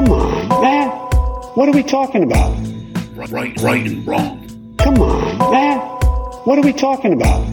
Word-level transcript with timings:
Come 0.00 0.12
on, 0.12 0.62
man. 0.62 0.88
What 1.56 1.68
are 1.68 1.72
we 1.72 1.82
talking 1.82 2.22
about? 2.22 2.56
Right, 3.14 3.28
right 3.28 3.60
right 3.60 3.86
and 3.86 4.06
wrong. 4.06 4.74
Come 4.78 4.94
on, 4.94 5.52
man. 5.52 5.78
What 6.46 6.58
are 6.58 6.62
we 6.62 6.72
talking 6.72 7.12
about? 7.12 7.46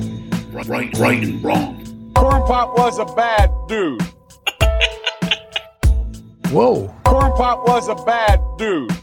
Right, 0.53 0.65
right 0.65 0.97
right 0.97 1.21
and 1.21 1.43
wrong. 1.43 2.13
Corn 2.15 2.41
Pop 2.43 2.77
was 2.77 2.99
a 2.99 3.05
bad 3.15 3.51
dude. 3.67 4.01
Whoa, 6.49 6.87
Corn 7.03 7.33
Pop 7.33 7.67
was 7.67 7.89
a 7.89 7.95
bad 8.05 8.39
dude. 8.57 8.93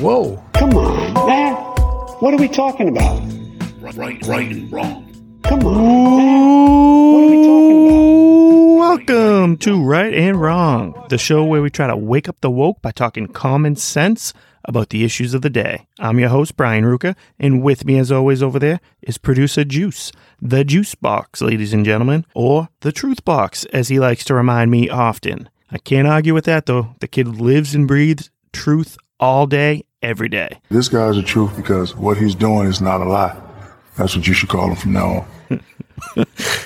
whoa. 0.00 0.42
Come 0.54 0.72
on, 0.72 1.28
man. 1.28 1.54
What 2.18 2.34
are 2.34 2.38
we 2.38 2.48
talking 2.48 2.88
about? 2.88 3.22
Right, 3.80 4.26
right 4.26 4.50
and 4.50 4.72
wrong. 4.72 5.40
Come 5.44 5.66
on, 5.66 6.16
man. 6.16 6.65
Welcome 8.96 9.58
to 9.58 9.84
Right 9.84 10.14
and 10.14 10.40
Wrong, 10.40 11.04
the 11.10 11.18
show 11.18 11.44
where 11.44 11.60
we 11.60 11.68
try 11.68 11.86
to 11.86 11.96
wake 11.96 12.30
up 12.30 12.40
the 12.40 12.50
woke 12.50 12.80
by 12.80 12.92
talking 12.92 13.26
common 13.28 13.76
sense 13.76 14.32
about 14.64 14.88
the 14.88 15.04
issues 15.04 15.34
of 15.34 15.42
the 15.42 15.50
day. 15.50 15.86
I'm 15.98 16.18
your 16.18 16.30
host, 16.30 16.56
Brian 16.56 16.84
Ruka, 16.84 17.14
and 17.38 17.62
with 17.62 17.84
me, 17.84 17.98
as 17.98 18.10
always, 18.10 18.42
over 18.42 18.58
there 18.58 18.80
is 19.02 19.18
producer 19.18 19.64
Juice, 19.64 20.12
the 20.40 20.64
Juice 20.64 20.94
Box, 20.94 21.42
ladies 21.42 21.74
and 21.74 21.84
gentlemen, 21.84 22.24
or 22.34 22.70
the 22.80 22.90
Truth 22.90 23.22
Box, 23.22 23.66
as 23.66 23.88
he 23.88 24.00
likes 24.00 24.24
to 24.24 24.34
remind 24.34 24.70
me 24.70 24.88
often. 24.88 25.50
I 25.70 25.76
can't 25.76 26.08
argue 26.08 26.32
with 26.32 26.46
that, 26.46 26.64
though. 26.64 26.94
The 27.00 27.06
kid 27.06 27.28
lives 27.28 27.74
and 27.74 27.86
breathes 27.86 28.30
truth 28.54 28.96
all 29.20 29.46
day, 29.46 29.84
every 30.00 30.30
day. 30.30 30.58
This 30.70 30.88
guy's 30.88 31.16
the 31.16 31.22
truth 31.22 31.54
because 31.54 31.94
what 31.94 32.16
he's 32.16 32.34
doing 32.34 32.66
is 32.66 32.80
not 32.80 33.02
a 33.02 33.04
lie. 33.04 33.38
That's 33.98 34.16
what 34.16 34.26
you 34.26 34.32
should 34.32 34.48
call 34.48 34.70
him 34.70 34.76
from 34.76 34.94
now 34.94 35.26
on. 35.50 35.60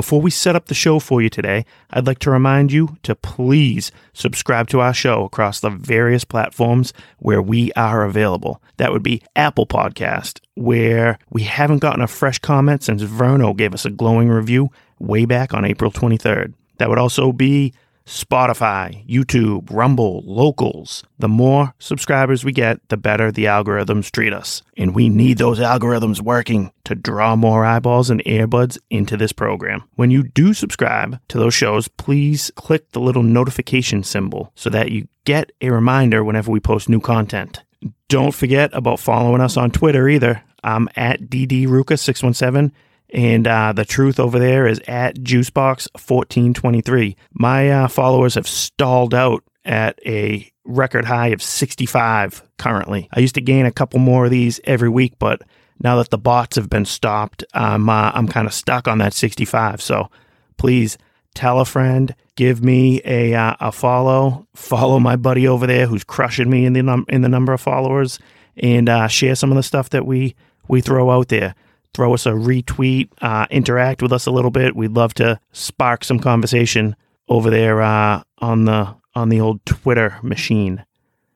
Before 0.00 0.22
we 0.22 0.30
set 0.30 0.56
up 0.56 0.64
the 0.64 0.74
show 0.74 0.98
for 0.98 1.20
you 1.20 1.28
today, 1.28 1.66
I'd 1.90 2.06
like 2.06 2.20
to 2.20 2.30
remind 2.30 2.72
you 2.72 2.96
to 3.02 3.14
please 3.14 3.92
subscribe 4.14 4.66
to 4.68 4.80
our 4.80 4.94
show 4.94 5.24
across 5.24 5.60
the 5.60 5.68
various 5.68 6.24
platforms 6.24 6.94
where 7.18 7.42
we 7.42 7.70
are 7.72 8.02
available. 8.04 8.62
That 8.78 8.92
would 8.92 9.02
be 9.02 9.22
Apple 9.36 9.66
Podcast, 9.66 10.40
where 10.54 11.18
we 11.28 11.42
haven't 11.42 11.80
gotten 11.80 12.00
a 12.00 12.06
fresh 12.06 12.38
comment 12.38 12.82
since 12.82 13.02
Verno 13.02 13.54
gave 13.54 13.74
us 13.74 13.84
a 13.84 13.90
glowing 13.90 14.30
review 14.30 14.70
way 14.98 15.26
back 15.26 15.52
on 15.52 15.66
April 15.66 15.92
23rd. 15.92 16.54
That 16.78 16.88
would 16.88 16.98
also 16.98 17.30
be 17.30 17.74
Spotify, 18.06 19.06
YouTube, 19.08 19.68
Rumble, 19.70 20.22
Locals. 20.26 21.04
The 21.18 21.28
more 21.28 21.74
subscribers 21.78 22.44
we 22.44 22.52
get, 22.52 22.80
the 22.88 22.96
better 22.96 23.30
the 23.30 23.44
algorithms 23.44 24.10
treat 24.10 24.32
us. 24.32 24.62
And 24.76 24.94
we 24.94 25.08
need 25.08 25.38
those 25.38 25.60
algorithms 25.60 26.20
working 26.20 26.72
to 26.84 26.94
draw 26.94 27.36
more 27.36 27.64
eyeballs 27.64 28.10
and 28.10 28.24
earbuds 28.24 28.78
into 28.90 29.16
this 29.16 29.32
program. 29.32 29.84
When 29.94 30.10
you 30.10 30.24
do 30.24 30.54
subscribe 30.54 31.20
to 31.28 31.38
those 31.38 31.54
shows, 31.54 31.88
please 31.88 32.50
click 32.56 32.90
the 32.92 33.00
little 33.00 33.22
notification 33.22 34.02
symbol 34.02 34.52
so 34.54 34.70
that 34.70 34.90
you 34.90 35.08
get 35.24 35.52
a 35.60 35.70
reminder 35.70 36.24
whenever 36.24 36.50
we 36.50 36.60
post 36.60 36.88
new 36.88 37.00
content. 37.00 37.62
Don't 38.08 38.34
forget 38.34 38.70
about 38.72 39.00
following 39.00 39.40
us 39.40 39.56
on 39.56 39.70
Twitter 39.70 40.08
either. 40.08 40.42
I'm 40.62 40.88
at 40.96 41.22
DDRuka617 41.22 42.72
and 43.12 43.46
uh, 43.46 43.72
the 43.72 43.84
truth 43.84 44.20
over 44.20 44.38
there 44.38 44.66
is 44.66 44.80
at 44.86 45.16
juicebox1423. 45.16 47.16
My 47.32 47.70
uh, 47.70 47.88
followers 47.88 48.34
have 48.34 48.46
stalled 48.46 49.14
out 49.14 49.42
at 49.64 49.98
a 50.06 50.50
record 50.64 51.04
high 51.04 51.28
of 51.28 51.42
65 51.42 52.42
currently. 52.58 53.08
I 53.12 53.20
used 53.20 53.34
to 53.34 53.40
gain 53.40 53.66
a 53.66 53.72
couple 53.72 53.98
more 53.98 54.26
of 54.26 54.30
these 54.30 54.60
every 54.64 54.88
week, 54.88 55.14
but 55.18 55.42
now 55.82 55.96
that 55.96 56.10
the 56.10 56.18
bots 56.18 56.56
have 56.56 56.70
been 56.70 56.84
stopped, 56.84 57.44
um, 57.54 57.88
uh, 57.88 58.12
I'm 58.14 58.28
kind 58.28 58.46
of 58.46 58.54
stuck 58.54 58.86
on 58.86 58.98
that 58.98 59.14
65. 59.14 59.80
So 59.80 60.10
please 60.56 60.98
tell 61.34 61.60
a 61.60 61.64
friend, 61.64 62.14
give 62.36 62.62
me 62.62 63.00
a 63.04 63.34
uh, 63.34 63.56
a 63.60 63.72
follow, 63.72 64.46
follow 64.54 65.00
my 65.00 65.16
buddy 65.16 65.48
over 65.48 65.66
there 65.66 65.86
who's 65.86 66.04
crushing 66.04 66.50
me 66.50 66.64
in 66.64 66.74
the 66.74 66.82
num- 66.82 67.06
in 67.08 67.22
the 67.22 67.28
number 67.28 67.52
of 67.52 67.60
followers, 67.60 68.18
and 68.56 68.88
uh, 68.88 69.08
share 69.08 69.34
some 69.34 69.50
of 69.50 69.56
the 69.56 69.62
stuff 69.62 69.90
that 69.90 70.06
we 70.06 70.34
we 70.68 70.80
throw 70.80 71.10
out 71.10 71.28
there 71.28 71.54
throw 71.94 72.14
us 72.14 72.26
a 72.26 72.30
retweet, 72.30 73.08
uh, 73.20 73.46
interact 73.50 74.02
with 74.02 74.12
us 74.12 74.26
a 74.26 74.30
little 74.30 74.50
bit. 74.50 74.76
We'd 74.76 74.92
love 74.92 75.14
to 75.14 75.40
spark 75.52 76.04
some 76.04 76.18
conversation 76.18 76.96
over 77.28 77.50
there 77.50 77.82
uh, 77.82 78.22
on 78.38 78.64
the 78.64 78.94
on 79.14 79.28
the 79.28 79.40
old 79.40 79.64
Twitter 79.66 80.18
machine. 80.22 80.84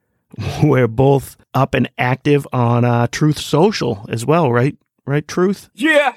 We're 0.62 0.88
both 0.88 1.36
up 1.54 1.74
and 1.74 1.90
active 1.98 2.46
on 2.52 2.84
uh, 2.84 3.06
Truth 3.08 3.38
Social 3.38 4.06
as 4.08 4.24
well, 4.24 4.52
right? 4.52 4.76
Right, 5.06 5.26
Truth? 5.26 5.70
Yeah. 5.74 6.14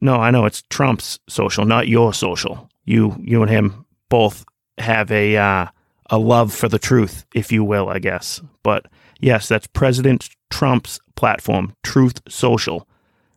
No, 0.00 0.16
I 0.16 0.30
know 0.30 0.46
it's 0.46 0.62
Trump's 0.68 1.20
social, 1.28 1.64
not 1.64 1.86
your 1.86 2.12
social. 2.12 2.68
You 2.84 3.16
you 3.20 3.40
and 3.42 3.50
him 3.50 3.86
both 4.08 4.44
have 4.78 5.12
a 5.12 5.36
uh, 5.36 5.66
a 6.10 6.18
love 6.18 6.52
for 6.52 6.68
the 6.68 6.78
truth, 6.78 7.24
if 7.34 7.52
you 7.52 7.62
will, 7.62 7.88
I 7.88 8.00
guess. 8.00 8.40
But 8.64 8.86
yes, 9.20 9.48
that's 9.48 9.68
President 9.68 10.28
Trump's 10.50 10.98
platform, 11.14 11.74
Truth 11.84 12.20
Social. 12.28 12.88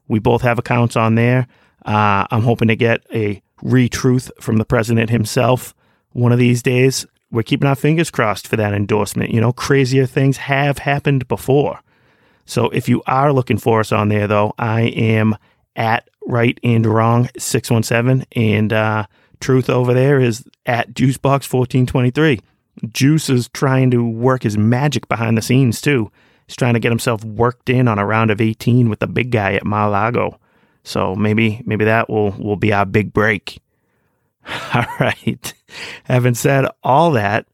We 0.08 0.20
both 0.20 0.42
have 0.42 0.60
accounts 0.60 0.96
on 0.96 1.16
there. 1.16 1.48
Uh, 1.86 2.26
I'm 2.32 2.42
hoping 2.42 2.68
to 2.68 2.76
get 2.76 3.06
a 3.14 3.42
retruth 3.64 4.32
from 4.40 4.58
the 4.58 4.66
president 4.66 5.10
himself 5.10 5.74
one 6.12 6.32
of 6.32 6.40
these 6.40 6.62
days. 6.62 7.06
We're 7.32 7.44
keeping 7.44 7.68
our 7.68 7.76
fingers 7.76 8.12
crossed 8.12 8.48
for 8.48 8.56
that 8.56 8.74
endorsement. 8.74 9.32
You 9.32 9.42
know, 9.42 9.54
crazier 9.54 10.06
things 10.06 10.38
have 10.38 10.80
happened 10.80 11.28
before. 11.28 11.80
So 12.46 12.70
if 12.70 12.88
you 12.88 13.02
are 13.08 13.34
looking 13.34 13.58
for 13.58 13.80
us 13.80 13.92
on 13.92 14.10
there, 14.10 14.28
though, 14.28 14.54
I 14.58 14.82
am 14.84 15.36
at 15.76 16.08
right 16.26 16.60
and 16.64 16.86
wrong 16.86 17.30
617 17.38 18.26
and 18.36 18.74
uh, 18.74 19.06
truth 19.40 19.70
over 19.70 19.94
there 19.94 20.20
is 20.20 20.44
at 20.66 20.94
juicebox1423 20.94 22.40
juice 22.92 23.30
is 23.30 23.50
trying 23.50 23.92
to 23.92 24.04
work 24.04 24.44
his 24.44 24.58
magic 24.58 25.08
behind 25.08 25.38
the 25.38 25.42
scenes 25.42 25.82
too 25.82 26.12
He's 26.48 26.56
trying 26.56 26.76
to 26.76 26.80
get 26.80 26.92
himself 26.92 27.24
worked 27.24 27.70
in 27.70 27.88
on 27.88 28.00
a 28.00 28.06
round 28.06 28.32
of 28.32 28.42
18 28.42 28.90
with 28.90 29.00
the 29.00 29.08
big 29.08 29.32
guy 29.32 29.54
at 29.54 29.66
Mar-a-Lago. 29.66 30.40
So 30.84 31.16
maybe 31.16 31.62
maybe 31.66 31.86
that 31.86 32.10
will 32.10 32.32
will 32.32 32.56
be 32.58 32.72
our 32.72 32.86
big 32.86 33.12
break. 33.12 33.60
All 34.74 34.86
right. 35.00 35.54
Having 36.04 36.36
said 36.36 36.68
all 36.84 37.12
that, 37.12 37.48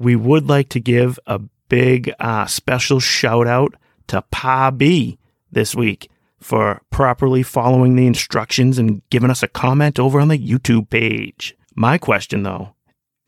we 0.00 0.16
would 0.16 0.48
like 0.48 0.70
to 0.70 0.80
give 0.80 1.18
a 1.26 1.40
big 1.68 2.12
uh, 2.18 2.46
special 2.46 3.00
shout 3.00 3.46
out 3.46 3.74
to 4.06 4.22
Pa 4.30 4.70
B 4.70 5.18
this 5.52 5.74
week 5.74 6.10
for 6.40 6.80
properly 6.90 7.42
following 7.42 7.96
the 7.96 8.06
instructions 8.06 8.78
and 8.78 9.02
giving 9.10 9.30
us 9.30 9.42
a 9.42 9.48
comment 9.48 9.98
over 9.98 10.18
on 10.18 10.28
the 10.28 10.38
YouTube 10.38 10.88
page. 10.88 11.54
My 11.74 11.98
question 11.98 12.42
though, 12.42 12.74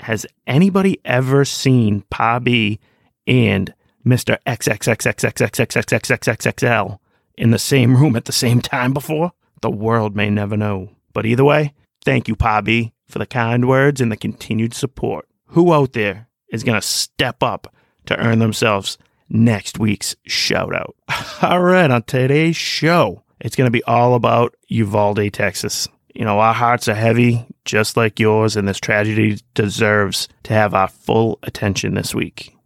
has 0.00 0.26
anybody 0.46 1.00
ever 1.04 1.44
seen 1.44 2.02
Pa 2.08 2.38
B 2.38 2.80
and 3.26 3.74
Mr. 4.04 4.36
XXXXXXXXXXXL 4.46 6.98
in 7.36 7.50
the 7.50 7.58
same 7.58 7.96
room 7.96 8.14
at 8.16 8.26
the 8.26 8.32
same 8.32 8.60
time 8.60 8.92
before? 8.92 9.32
The 9.62 9.70
world 9.70 10.16
may 10.16 10.30
never 10.30 10.56
know. 10.56 10.90
But 11.12 11.26
either 11.26 11.44
way, 11.44 11.74
thank 12.04 12.28
you, 12.28 12.36
Pobby, 12.36 12.92
for 13.08 13.18
the 13.18 13.26
kind 13.26 13.68
words 13.68 14.00
and 14.00 14.10
the 14.10 14.16
continued 14.16 14.72
support. 14.74 15.28
Who 15.46 15.72
out 15.72 15.92
there 15.92 16.28
is 16.50 16.64
going 16.64 16.80
to 16.80 16.86
step 16.86 17.42
up 17.42 17.74
to 18.06 18.18
earn 18.18 18.38
themselves 18.38 18.96
next 19.28 19.78
week's 19.78 20.16
shout 20.26 20.74
out? 20.74 20.96
All 21.42 21.60
right, 21.60 21.90
on 21.90 22.04
today's 22.04 22.56
show, 22.56 23.22
it's 23.40 23.56
going 23.56 23.66
to 23.66 23.72
be 23.72 23.84
all 23.84 24.14
about 24.14 24.54
Uvalde, 24.68 25.32
Texas. 25.32 25.88
You 26.14 26.24
know, 26.24 26.40
our 26.40 26.54
hearts 26.54 26.88
are 26.88 26.94
heavy, 26.94 27.46
just 27.64 27.96
like 27.96 28.20
yours, 28.20 28.56
and 28.56 28.66
this 28.66 28.80
tragedy 28.80 29.38
deserves 29.54 30.28
to 30.44 30.52
have 30.52 30.74
our 30.74 30.88
full 30.88 31.38
attention 31.42 31.94
this 31.94 32.14
week. 32.14 32.56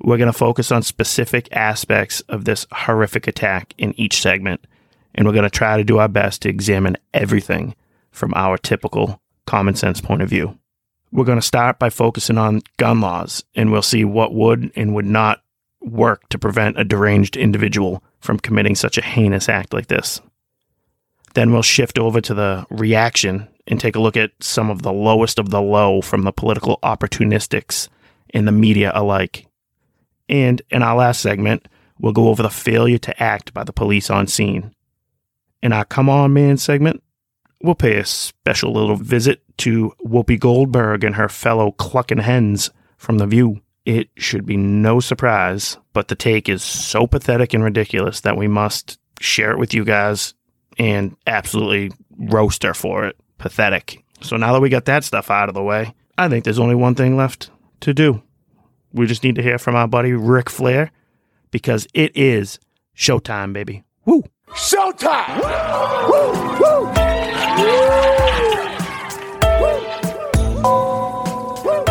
We're 0.00 0.16
going 0.16 0.32
to 0.32 0.38
focus 0.38 0.70
on 0.70 0.82
specific 0.82 1.48
aspects 1.52 2.20
of 2.22 2.44
this 2.44 2.66
horrific 2.70 3.26
attack 3.26 3.74
in 3.78 3.98
each 3.98 4.20
segment, 4.20 4.64
and 5.14 5.26
we're 5.26 5.32
going 5.32 5.42
to 5.42 5.50
try 5.50 5.76
to 5.76 5.84
do 5.84 5.98
our 5.98 6.08
best 6.08 6.42
to 6.42 6.48
examine 6.48 6.96
everything 7.12 7.74
from 8.12 8.32
our 8.34 8.56
typical 8.56 9.20
common 9.46 9.74
sense 9.74 10.00
point 10.00 10.22
of 10.22 10.28
view. 10.28 10.58
We're 11.10 11.24
going 11.24 11.40
to 11.40 11.46
start 11.46 11.78
by 11.78 11.90
focusing 11.90 12.38
on 12.38 12.62
gun 12.76 13.00
laws, 13.00 13.42
and 13.54 13.72
we'll 13.72 13.82
see 13.82 14.04
what 14.04 14.34
would 14.34 14.70
and 14.76 14.94
would 14.94 15.06
not 15.06 15.42
work 15.80 16.28
to 16.28 16.38
prevent 16.38 16.78
a 16.78 16.84
deranged 16.84 17.36
individual 17.36 18.02
from 18.20 18.38
committing 18.38 18.74
such 18.74 18.98
a 18.98 19.04
heinous 19.04 19.48
act 19.48 19.72
like 19.72 19.86
this. 19.86 20.20
Then 21.34 21.52
we'll 21.52 21.62
shift 21.62 21.98
over 21.98 22.20
to 22.20 22.34
the 22.34 22.66
reaction 22.70 23.48
and 23.66 23.80
take 23.80 23.96
a 23.96 24.00
look 24.00 24.16
at 24.16 24.32
some 24.40 24.70
of 24.70 24.82
the 24.82 24.92
lowest 24.92 25.38
of 25.38 25.50
the 25.50 25.62
low 25.62 26.00
from 26.02 26.22
the 26.22 26.32
political 26.32 26.78
opportunistics 26.82 27.88
and 28.30 28.46
the 28.46 28.52
media 28.52 28.92
alike. 28.94 29.47
And 30.28 30.60
in 30.70 30.82
our 30.82 30.96
last 30.96 31.20
segment, 31.20 31.68
we'll 31.98 32.12
go 32.12 32.28
over 32.28 32.42
the 32.42 32.50
failure 32.50 32.98
to 32.98 33.22
act 33.22 33.54
by 33.54 33.64
the 33.64 33.72
police 33.72 34.10
on 34.10 34.26
scene. 34.26 34.74
In 35.62 35.72
our 35.72 35.84
Come 35.84 36.08
On 36.08 36.32
Man 36.32 36.56
segment, 36.56 37.02
we'll 37.62 37.74
pay 37.74 37.96
a 37.96 38.04
special 38.04 38.72
little 38.72 38.96
visit 38.96 39.42
to 39.58 39.92
Whoopi 40.06 40.38
Goldberg 40.38 41.02
and 41.02 41.16
her 41.16 41.28
fellow 41.28 41.72
clucking 41.72 42.18
hens 42.18 42.70
from 42.96 43.18
The 43.18 43.26
View. 43.26 43.60
It 43.84 44.10
should 44.16 44.44
be 44.44 44.56
no 44.56 45.00
surprise, 45.00 45.78
but 45.92 46.08
the 46.08 46.14
take 46.14 46.48
is 46.48 46.62
so 46.62 47.06
pathetic 47.06 47.54
and 47.54 47.64
ridiculous 47.64 48.20
that 48.20 48.36
we 48.36 48.46
must 48.46 48.98
share 49.20 49.50
it 49.50 49.58
with 49.58 49.74
you 49.74 49.84
guys 49.84 50.34
and 50.78 51.16
absolutely 51.26 51.90
roast 52.18 52.62
her 52.62 52.74
for 52.74 53.06
it. 53.06 53.16
Pathetic. 53.38 54.04
So 54.20 54.36
now 54.36 54.52
that 54.52 54.60
we 54.60 54.68
got 54.68 54.84
that 54.86 55.04
stuff 55.04 55.30
out 55.30 55.48
of 55.48 55.54
the 55.54 55.62
way, 55.62 55.94
I 56.16 56.28
think 56.28 56.44
there's 56.44 56.58
only 56.58 56.74
one 56.74 56.94
thing 56.94 57.16
left 57.16 57.50
to 57.80 57.94
do. 57.94 58.22
We 58.98 59.06
just 59.06 59.22
need 59.22 59.36
to 59.36 59.42
hear 59.42 59.58
from 59.58 59.76
our 59.76 59.86
buddy 59.86 60.12
Ric 60.12 60.50
Flair 60.50 60.90
because 61.52 61.86
it 61.94 62.10
is 62.16 62.58
showtime, 62.96 63.52
baby. 63.52 63.84
Woo! 64.04 64.24
Showtime! 64.48 65.40
Woo! 65.40 66.32
Woo! 66.58 66.82
Woo! 67.62 67.84
Woo! 71.62 71.84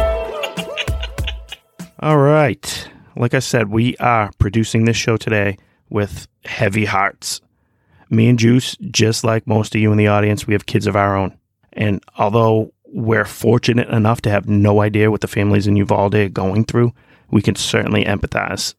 All 1.99 2.17
right. 2.17 2.89
Like 3.15 3.33
I 3.33 3.39
said, 3.39 3.69
we 3.69 3.95
are 3.97 4.29
producing 4.37 4.83
this 4.83 4.97
show 4.97 5.15
today 5.15 5.57
with 5.89 6.27
heavy 6.43 6.83
hearts. 6.83 7.39
Me 8.09 8.27
and 8.27 8.37
Juice, 8.37 8.75
just 8.91 9.23
like 9.23 9.47
most 9.47 9.73
of 9.73 9.79
you 9.79 9.93
in 9.93 9.97
the 9.97 10.07
audience, 10.07 10.45
we 10.45 10.53
have 10.53 10.65
kids 10.65 10.87
of 10.87 10.97
our 10.97 11.15
own. 11.15 11.37
And 11.71 12.03
although 12.17 12.73
we're 12.91 13.25
fortunate 13.25 13.89
enough 13.89 14.21
to 14.21 14.29
have 14.29 14.47
no 14.47 14.81
idea 14.81 15.11
what 15.11 15.21
the 15.21 15.27
families 15.27 15.67
in 15.67 15.75
Uvalde 15.75 16.15
are 16.15 16.29
going 16.29 16.65
through, 16.65 16.93
we 17.29 17.41
can 17.41 17.55
certainly 17.55 18.05
empathize. 18.05 18.73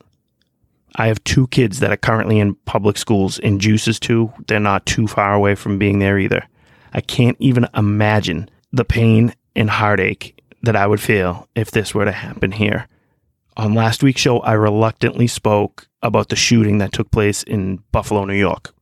I 0.97 1.07
have 1.09 1.23
two 1.25 1.47
kids 1.49 1.81
that 1.81 1.93
are 1.93 1.97
currently 1.97 2.39
in 2.39 2.55
public 2.65 2.97
schools, 2.97 3.39
and 3.39 3.61
Juice's 3.61 4.01
too. 4.01 4.33
they're 4.47 4.59
not 4.59 4.87
too 4.87 5.07
far 5.07 5.35
away 5.35 5.55
from 5.55 5.79
being 5.79 5.99
there 5.99 6.19
either. 6.19 6.47
I 6.93 7.01
can't 7.01 7.37
even 7.39 7.69
imagine 7.75 8.49
the 8.73 8.85
pain 8.85 9.35
and 9.55 9.69
heartache 9.69 10.41
that 10.63 10.77
I 10.77 10.87
would 10.87 11.01
feel 11.01 11.49
if 11.55 11.71
this 11.71 11.95
were 11.95 12.05
to 12.05 12.13
happen 12.13 12.53
here. 12.53 12.89
On 13.57 13.75
last 13.75 14.03
week's 14.03 14.21
show, 14.21 14.41
I 14.41 14.53
reluctantly 14.53 15.27
spoke 15.27 15.89
about 16.03 16.29
the 16.29 16.37
shooting 16.37 16.79
that 16.79 16.93
took 16.93 17.11
place 17.11 17.43
in 17.43 17.83
Buffalo, 17.93 18.25
New 18.25 18.35
York. 18.35 18.75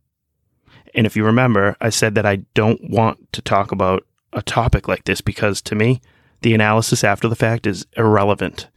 And 0.94 1.06
if 1.06 1.17
you 1.17 1.25
remember, 1.25 1.76
I 1.81 1.90
said 1.90 2.14
that 2.14 2.26
I 2.26 2.37
don't 2.55 2.90
want 2.90 3.32
to 3.32 3.43
talk 3.43 3.73
about 3.73 4.06
a 4.37 4.43
topic 4.43 4.87
like 4.87 5.05
this 5.05 5.21
because 5.21 5.61
to 5.62 5.75
me, 5.75 6.00
the 6.43 6.55
analysis 6.55 7.03
after 7.03 7.27
the 7.27 7.35
fact 7.35 7.67
is 7.67 7.87
irrelevant. 7.97 8.69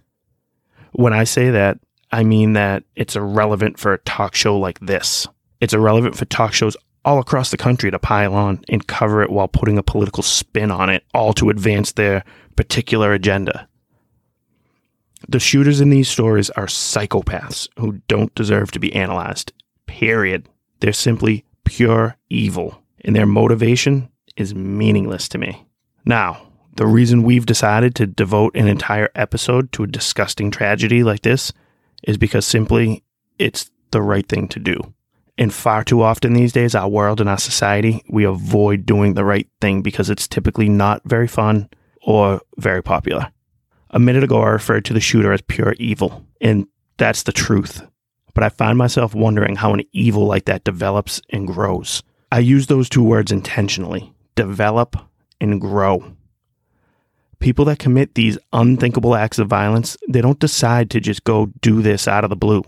When 0.93 1.13
I 1.13 1.25
say 1.25 1.51
that, 1.51 1.77
I 2.11 2.23
mean 2.23 2.53
that 2.53 2.83
it's 2.95 3.15
irrelevant 3.15 3.77
for 3.77 3.93
a 3.93 3.99
talk 3.99 4.33
show 4.33 4.57
like 4.57 4.79
this. 4.79 5.27
It's 5.61 5.73
irrelevant 5.73 6.15
for 6.15 6.25
talk 6.25 6.53
shows 6.53 6.75
all 7.05 7.19
across 7.19 7.51
the 7.51 7.57
country 7.57 7.91
to 7.91 7.99
pile 7.99 8.33
on 8.33 8.61
and 8.69 8.87
cover 8.87 9.21
it 9.21 9.29
while 9.29 9.47
putting 9.47 9.77
a 9.77 9.83
political 9.83 10.23
spin 10.23 10.71
on 10.71 10.89
it, 10.89 11.03
all 11.13 11.33
to 11.33 11.49
advance 11.49 11.91
their 11.91 12.23
particular 12.55 13.13
agenda. 13.13 13.67
The 15.27 15.39
shooters 15.39 15.81
in 15.81 15.89
these 15.89 16.07
stories 16.07 16.49
are 16.51 16.65
psychopaths 16.65 17.67
who 17.77 18.01
don't 18.07 18.33
deserve 18.35 18.71
to 18.71 18.79
be 18.79 18.93
analyzed. 18.93 19.53
Period. 19.85 20.47
They're 20.79 20.93
simply 20.93 21.45
pure 21.65 22.17
evil, 22.29 22.81
and 23.01 23.15
their 23.15 23.25
motivation 23.25 24.09
is 24.37 24.55
meaningless 24.55 25.27
to 25.29 25.37
me. 25.37 25.65
Now, 26.05 26.49
the 26.75 26.87
reason 26.87 27.23
we've 27.23 27.45
decided 27.45 27.93
to 27.95 28.07
devote 28.07 28.55
an 28.55 28.67
entire 28.67 29.09
episode 29.15 29.71
to 29.73 29.83
a 29.83 29.87
disgusting 29.87 30.49
tragedy 30.49 31.03
like 31.03 31.21
this 31.21 31.51
is 32.03 32.17
because 32.17 32.45
simply 32.45 33.03
it's 33.37 33.69
the 33.91 34.01
right 34.01 34.27
thing 34.27 34.47
to 34.49 34.59
do. 34.59 34.93
And 35.37 35.53
far 35.53 35.83
too 35.83 36.01
often 36.01 36.33
these 36.33 36.53
days, 36.53 36.75
our 36.75 36.87
world 36.87 37.21
and 37.21 37.29
our 37.29 37.37
society, 37.37 38.03
we 38.09 38.25
avoid 38.25 38.85
doing 38.85 39.13
the 39.13 39.25
right 39.25 39.47
thing 39.61 39.81
because 39.81 40.09
it's 40.09 40.27
typically 40.27 40.69
not 40.69 41.01
very 41.05 41.27
fun 41.27 41.69
or 42.01 42.41
very 42.57 42.83
popular. 42.83 43.31
A 43.91 43.99
minute 43.99 44.23
ago, 44.23 44.41
I 44.41 44.49
referred 44.49 44.85
to 44.85 44.93
the 44.93 44.99
shooter 44.99 45.33
as 45.33 45.41
pure 45.41 45.73
evil, 45.79 46.25
and 46.41 46.67
that's 46.97 47.23
the 47.23 47.31
truth. 47.31 47.81
But 48.33 48.43
I 48.43 48.49
find 48.49 48.77
myself 48.77 49.15
wondering 49.15 49.55
how 49.55 49.73
an 49.73 49.83
evil 49.91 50.25
like 50.25 50.45
that 50.45 50.63
develops 50.63 51.21
and 51.29 51.47
grows. 51.47 52.03
I 52.31 52.39
use 52.39 52.67
those 52.67 52.87
two 52.87 53.03
words 53.03 53.31
intentionally 53.31 54.13
develop 54.39 54.95
and 55.41 55.59
grow. 55.59 56.15
People 57.39 57.65
that 57.65 57.77
commit 57.77 58.15
these 58.15 58.37
unthinkable 58.53 59.13
acts 59.13 59.37
of 59.37 59.49
violence, 59.49 59.97
they 60.07 60.21
don't 60.21 60.39
decide 60.39 60.89
to 60.91 61.01
just 61.01 61.25
go 61.25 61.47
do 61.59 61.81
this 61.81 62.07
out 62.07 62.23
of 62.23 62.29
the 62.29 62.37
blue. 62.37 62.63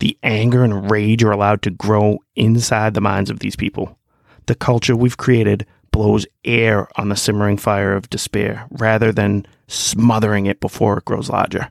The 0.00 0.16
anger 0.22 0.64
and 0.64 0.90
rage 0.90 1.22
are 1.22 1.30
allowed 1.30 1.60
to 1.62 1.70
grow 1.70 2.20
inside 2.36 2.94
the 2.94 3.02
minds 3.02 3.28
of 3.28 3.40
these 3.40 3.54
people. 3.54 3.98
The 4.46 4.54
culture 4.54 4.96
we've 4.96 5.18
created 5.18 5.66
blows 5.90 6.26
air 6.42 6.88
on 6.98 7.10
the 7.10 7.16
simmering 7.16 7.58
fire 7.58 7.94
of 7.94 8.08
despair 8.08 8.66
rather 8.70 9.12
than 9.12 9.46
smothering 9.68 10.46
it 10.46 10.58
before 10.58 10.96
it 10.96 11.04
grows 11.04 11.28
larger. 11.28 11.70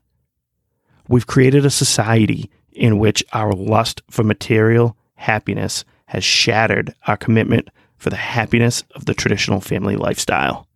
We've 1.07 1.25
created 1.25 1.65
a 1.65 1.71
society 1.71 2.51
in 2.71 2.99
which 2.99 3.23
our 3.33 3.51
lust 3.51 4.03
for 4.11 4.23
material 4.23 4.95
happiness 5.15 5.85
has 6.05 6.23
shattered 6.23 6.93
our 7.07 7.17
commitment 7.17 7.69
for 8.01 8.09
the 8.09 8.15
happiness 8.15 8.83
of 8.95 9.05
the 9.05 9.13
traditional 9.13 9.61
family 9.61 9.95
lifestyle. 9.95 10.67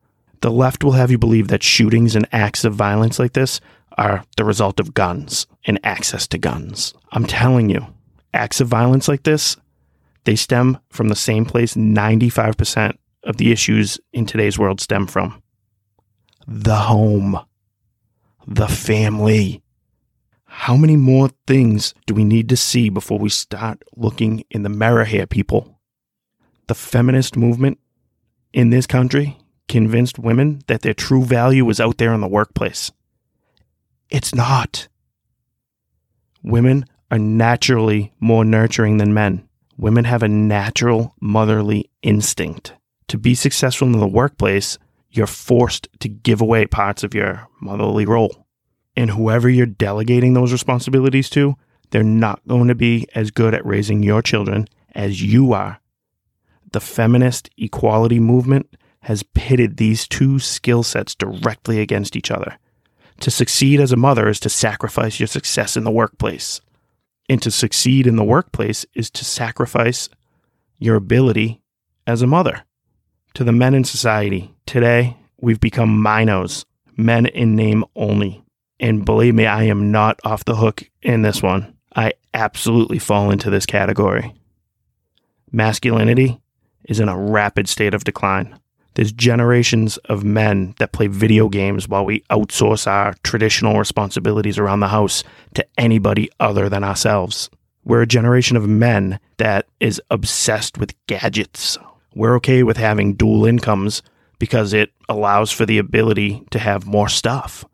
The 0.42 0.52
left 0.52 0.84
will 0.84 0.92
have 0.92 1.10
you 1.10 1.18
believe 1.18 1.48
that 1.48 1.64
shootings 1.64 2.16
and 2.16 2.28
acts 2.32 2.64
of 2.64 2.76
violence 2.76 3.18
like 3.18 3.34
this 3.34 3.60
are 3.98 4.24
the 4.38 4.46
result 4.46 4.80
of 4.80 4.94
guns 4.94 5.48
and 5.66 5.80
access 5.84 6.28
to 6.28 6.38
guns. 6.38 6.94
I'm 7.12 7.26
telling 7.26 7.72
you, 7.72 7.88
acts 8.32 8.62
of 8.62 8.68
violence 8.68 9.08
like 9.08 9.24
this, 9.24 9.58
they 10.26 10.36
stem 10.36 10.78
from 10.92 11.08
the 11.08 11.16
same 11.16 11.46
place 11.46 11.74
95% 11.74 12.96
of 13.24 13.38
the 13.38 13.52
issues 13.52 14.00
in 14.14 14.28
today's 14.28 14.60
world 14.60 14.80
stem 14.80 15.08
from 15.08 15.42
the 16.48 16.76
home, 16.76 17.40
the 18.46 18.68
family. 18.68 19.64
How 20.44 20.76
many 20.76 20.96
more 20.96 21.32
things 21.48 21.96
do 22.06 22.14
we 22.14 22.24
need 22.24 22.50
to 22.50 22.56
see 22.56 22.90
before 22.90 23.18
we 23.18 23.30
start 23.30 23.82
looking 23.96 24.44
in 24.52 24.62
the 24.62 24.70
mirror 24.70 25.06
here, 25.06 25.26
people? 25.26 25.75
The 26.68 26.76
feminist 26.76 27.36
movement 27.38 27.80
in 28.54 28.70
this 28.70 28.88
country 28.88 29.38
convinced 29.68 30.20
women 30.20 30.62
that 30.68 30.82
their 30.82 30.94
true 30.94 31.24
value 31.24 31.66
was 31.66 31.80
out 31.80 31.98
there 31.98 32.14
in 32.14 32.22
the 32.22 32.28
workplace. 32.28 32.92
It's 34.10 34.34
not. 34.34 34.88
Women 36.44 36.86
are 37.12 37.20
naturally 37.20 38.14
more 38.20 38.46
nurturing 38.46 38.98
than 38.98 39.14
men. 39.14 39.48
Women 39.78 40.06
have 40.06 40.24
a 40.24 40.28
natural 40.28 41.14
motherly 41.20 41.90
instinct. 42.02 42.74
To 43.10 43.18
be 43.18 43.36
successful 43.36 43.88
in 43.88 44.00
the 44.00 44.08
workplace, 44.08 44.78
you're 45.12 45.28
forced 45.28 45.88
to 46.00 46.10
give 46.10 46.42
away 46.42 46.66
parts 46.66 47.04
of 47.04 47.14
your 47.14 47.48
motherly 47.62 48.06
role. 48.06 48.46
And 48.96 49.12
whoever 49.12 49.50
you're 49.50 49.66
delegating 49.66 50.34
those 50.34 50.52
responsibilities 50.52 51.30
to, 51.32 51.56
they're 51.92 52.04
not 52.04 52.46
going 52.48 52.70
to 52.70 52.76
be 52.76 53.08
as 53.14 53.32
good 53.32 53.54
at 53.54 53.66
raising 53.66 54.02
your 54.02 54.22
children 54.22 54.68
as 54.94 55.22
you 55.22 55.54
are. 55.54 55.82
The 56.76 56.82
feminist 56.82 57.50
equality 57.58 58.20
movement 58.20 58.76
has 59.04 59.24
pitted 59.24 59.78
these 59.78 60.10
two 60.10 60.40
skill 60.40 60.84
sets 60.84 61.16
directly 61.16 61.80
against 61.80 62.18
each 62.18 62.30
other. 62.30 62.60
To 63.22 63.32
succeed 63.32 63.80
as 63.80 63.94
a 63.94 63.96
mother 63.96 64.28
is 64.28 64.42
to 64.42 64.50
sacrifice 64.50 65.18
your 65.18 65.28
success 65.28 65.78
in 65.78 65.86
the 65.86 65.90
workplace. 65.90 66.60
And 67.30 67.42
to 67.44 67.50
succeed 67.50 68.08
in 68.08 68.18
the 68.18 68.26
workplace 68.26 68.86
is 68.94 69.10
to 69.12 69.24
sacrifice 69.24 70.10
your 70.78 70.98
ability 70.98 71.62
as 72.06 72.22
a 72.22 72.28
mother. 72.28 72.66
To 73.36 73.46
the 73.46 73.54
men 73.54 73.74
in 73.74 73.86
society, 73.86 74.54
today 74.66 75.16
we've 75.40 75.62
become 75.62 76.04
minos, 76.04 76.66
men 76.98 77.26
in 77.26 77.56
name 77.56 77.86
only. 77.96 78.44
And 78.82 79.06
believe 79.06 79.34
me, 79.34 79.46
I 79.46 79.64
am 79.64 79.94
not 79.94 80.20
off 80.26 80.44
the 80.44 80.58
hook 80.58 80.84
in 81.02 81.22
this 81.22 81.42
one. 81.42 81.74
I 81.96 82.12
absolutely 82.34 83.00
fall 83.00 83.32
into 83.32 83.50
this 83.50 83.66
category. 83.66 84.34
Masculinity 85.54 86.42
is 86.86 87.00
in 87.00 87.10
a 87.10 87.18
rapid 87.18 87.68
state 87.68 87.94
of 87.94 88.04
decline. 88.04 88.58
There's 88.96 89.12
generations 89.12 89.98
of 90.06 90.24
men 90.24 90.74
that 90.80 90.94
play 90.94 91.08
video 91.08 91.50
games 91.50 91.88
while 91.88 92.06
we 92.06 92.22
outsource 92.32 92.88
our 92.88 93.14
traditional 93.24 93.78
responsibilities 93.78 94.58
around 94.58 94.80
the 94.80 94.88
house 94.88 95.24
to 95.56 95.66
anybody 95.78 96.30
other 96.40 96.70
than 96.70 96.84
ourselves. 96.84 97.50
We're 97.84 98.02
a 98.02 98.08
generation 98.08 98.56
of 98.56 98.68
men 98.68 99.20
that 99.38 99.68
is 99.80 100.02
obsessed 100.10 100.78
with 100.78 100.96
gadgets. 101.08 101.78
We're 102.16 102.36
okay 102.38 102.64
with 102.64 102.78
having 102.78 103.16
dual 103.16 103.46
incomes 103.46 104.02
because 104.40 104.74
it 104.74 104.92
allows 105.10 105.52
for 105.52 105.66
the 105.66 105.78
ability 105.78 106.44
to 106.52 106.60
have 106.60 106.88
more 106.88 107.10
stuff. 107.10 107.66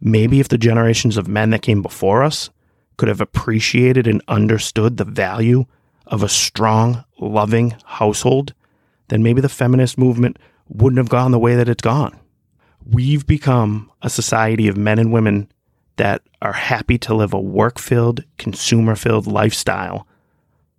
Maybe 0.00 0.40
if 0.40 0.48
the 0.48 0.58
generations 0.58 1.16
of 1.16 1.28
men 1.28 1.50
that 1.50 1.62
came 1.62 1.82
before 1.82 2.22
us 2.22 2.50
could 2.96 3.08
have 3.08 3.20
appreciated 3.20 4.06
and 4.06 4.22
understood 4.28 4.96
the 4.96 5.04
value 5.04 5.66
of 6.06 6.22
a 6.22 6.28
strong, 6.28 7.04
loving 7.18 7.76
household, 7.84 8.54
then 9.08 9.22
maybe 9.22 9.40
the 9.40 9.48
feminist 9.48 9.98
movement 9.98 10.38
wouldn't 10.68 10.98
have 10.98 11.08
gone 11.08 11.30
the 11.30 11.38
way 11.38 11.56
that 11.56 11.68
it's 11.68 11.82
gone. 11.82 12.18
We've 12.84 13.26
become 13.26 13.90
a 14.02 14.10
society 14.10 14.68
of 14.68 14.76
men 14.76 14.98
and 14.98 15.12
women 15.12 15.50
that 15.96 16.22
are 16.40 16.52
happy 16.52 16.98
to 16.98 17.14
live 17.14 17.32
a 17.32 17.40
work 17.40 17.78
filled, 17.78 18.24
consumer 18.36 18.94
filled 18.94 19.26
lifestyle 19.26 20.06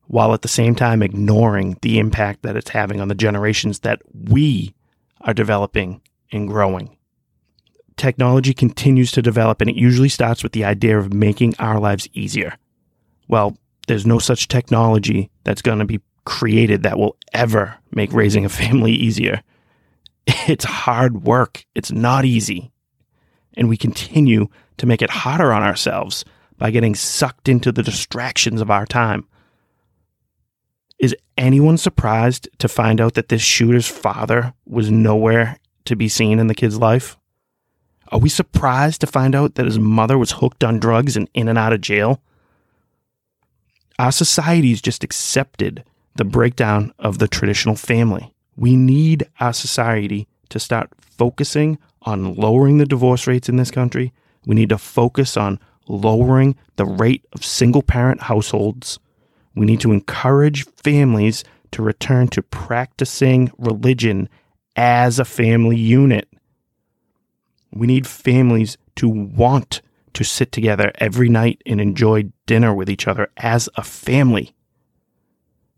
while 0.09 0.33
at 0.33 0.41
the 0.41 0.47
same 0.47 0.73
time 0.73 1.03
ignoring 1.03 1.77
the 1.83 1.99
impact 1.99 2.41
that 2.41 2.57
it's 2.57 2.71
having 2.71 2.99
on 2.99 3.09
the 3.09 3.15
generations 3.15 3.81
that 3.81 4.01
we 4.11 4.73
are 5.21 5.35
developing 5.35 6.01
and 6.31 6.47
growing. 6.47 6.97
Technology 7.95 8.51
continues 8.55 9.11
to 9.11 9.21
develop, 9.21 9.61
and 9.61 9.69
it 9.69 9.75
usually 9.75 10.09
starts 10.09 10.41
with 10.41 10.53
the 10.53 10.65
idea 10.65 10.97
of 10.97 11.13
making 11.13 11.53
our 11.59 11.79
lives 11.79 12.09
easier. 12.13 12.57
Well, 13.27 13.55
there's 13.87 14.07
no 14.07 14.17
such 14.17 14.47
technology 14.47 15.29
that's 15.43 15.61
going 15.61 15.77
to 15.77 15.85
be 15.85 15.99
created 16.29 16.83
that 16.83 16.99
will 16.99 17.17
ever 17.33 17.75
make 17.91 18.13
raising 18.13 18.45
a 18.45 18.49
family 18.49 18.91
easier. 18.93 19.41
It's 20.47 20.63
hard 20.63 21.23
work, 21.23 21.65
it's 21.73 21.91
not 21.91 22.23
easy. 22.23 22.71
and 23.57 23.67
we 23.67 23.75
continue 23.77 24.47
to 24.77 24.85
make 24.85 25.01
it 25.01 25.09
harder 25.09 25.51
on 25.51 25.63
ourselves 25.63 26.23
by 26.57 26.69
getting 26.71 26.93
sucked 26.95 27.49
into 27.49 27.71
the 27.71 27.81
distractions 27.83 28.61
of 28.61 28.69
our 28.69 28.85
time. 28.85 29.27
Is 30.99 31.15
anyone 31.35 31.77
surprised 31.77 32.47
to 32.59 32.67
find 32.67 33.01
out 33.01 33.15
that 33.15 33.29
this 33.29 33.41
shooter's 33.41 33.87
father 33.87 34.53
was 34.65 34.91
nowhere 34.91 35.57
to 35.85 35.95
be 35.95 36.07
seen 36.07 36.39
in 36.39 36.47
the 36.47 36.55
kid's 36.55 36.77
life? 36.77 37.17
Are 38.11 38.19
we 38.19 38.29
surprised 38.29 39.01
to 39.01 39.07
find 39.07 39.33
out 39.35 39.55
that 39.55 39.65
his 39.65 39.79
mother 39.79 40.17
was 40.17 40.33
hooked 40.33 40.63
on 40.63 40.79
drugs 40.79 41.17
and 41.17 41.27
in 41.33 41.49
and 41.49 41.57
out 41.57 41.73
of 41.73 41.81
jail? 41.81 42.21
Our 43.97 44.11
society's 44.11 44.81
just 44.81 45.03
accepted 45.03 45.83
the 46.15 46.25
breakdown 46.25 46.93
of 46.99 47.19
the 47.19 47.27
traditional 47.27 47.75
family. 47.75 48.33
We 48.55 48.75
need 48.75 49.27
our 49.39 49.53
society 49.53 50.27
to 50.49 50.59
start 50.59 50.89
focusing 50.99 51.77
on 52.03 52.35
lowering 52.35 52.77
the 52.77 52.85
divorce 52.85 53.27
rates 53.27 53.49
in 53.49 53.57
this 53.57 53.71
country. 53.71 54.13
We 54.45 54.55
need 54.55 54.69
to 54.69 54.77
focus 54.77 55.37
on 55.37 55.59
lowering 55.87 56.55
the 56.75 56.85
rate 56.85 57.25
of 57.33 57.43
single 57.45 57.81
parent 57.81 58.23
households. 58.23 58.99
We 59.55 59.65
need 59.65 59.81
to 59.81 59.91
encourage 59.91 60.65
families 60.65 61.43
to 61.71 61.81
return 61.81 62.27
to 62.29 62.41
practicing 62.41 63.51
religion 63.57 64.29
as 64.75 65.19
a 65.19 65.25
family 65.25 65.77
unit. 65.77 66.27
We 67.71 67.87
need 67.87 68.07
families 68.07 68.77
to 68.95 69.09
want 69.09 69.81
to 70.13 70.23
sit 70.23 70.51
together 70.51 70.91
every 70.95 71.29
night 71.29 71.61
and 71.65 71.79
enjoy 71.79 72.31
dinner 72.45 72.73
with 72.73 72.89
each 72.89 73.07
other 73.07 73.29
as 73.37 73.69
a 73.75 73.83
family. 73.83 74.55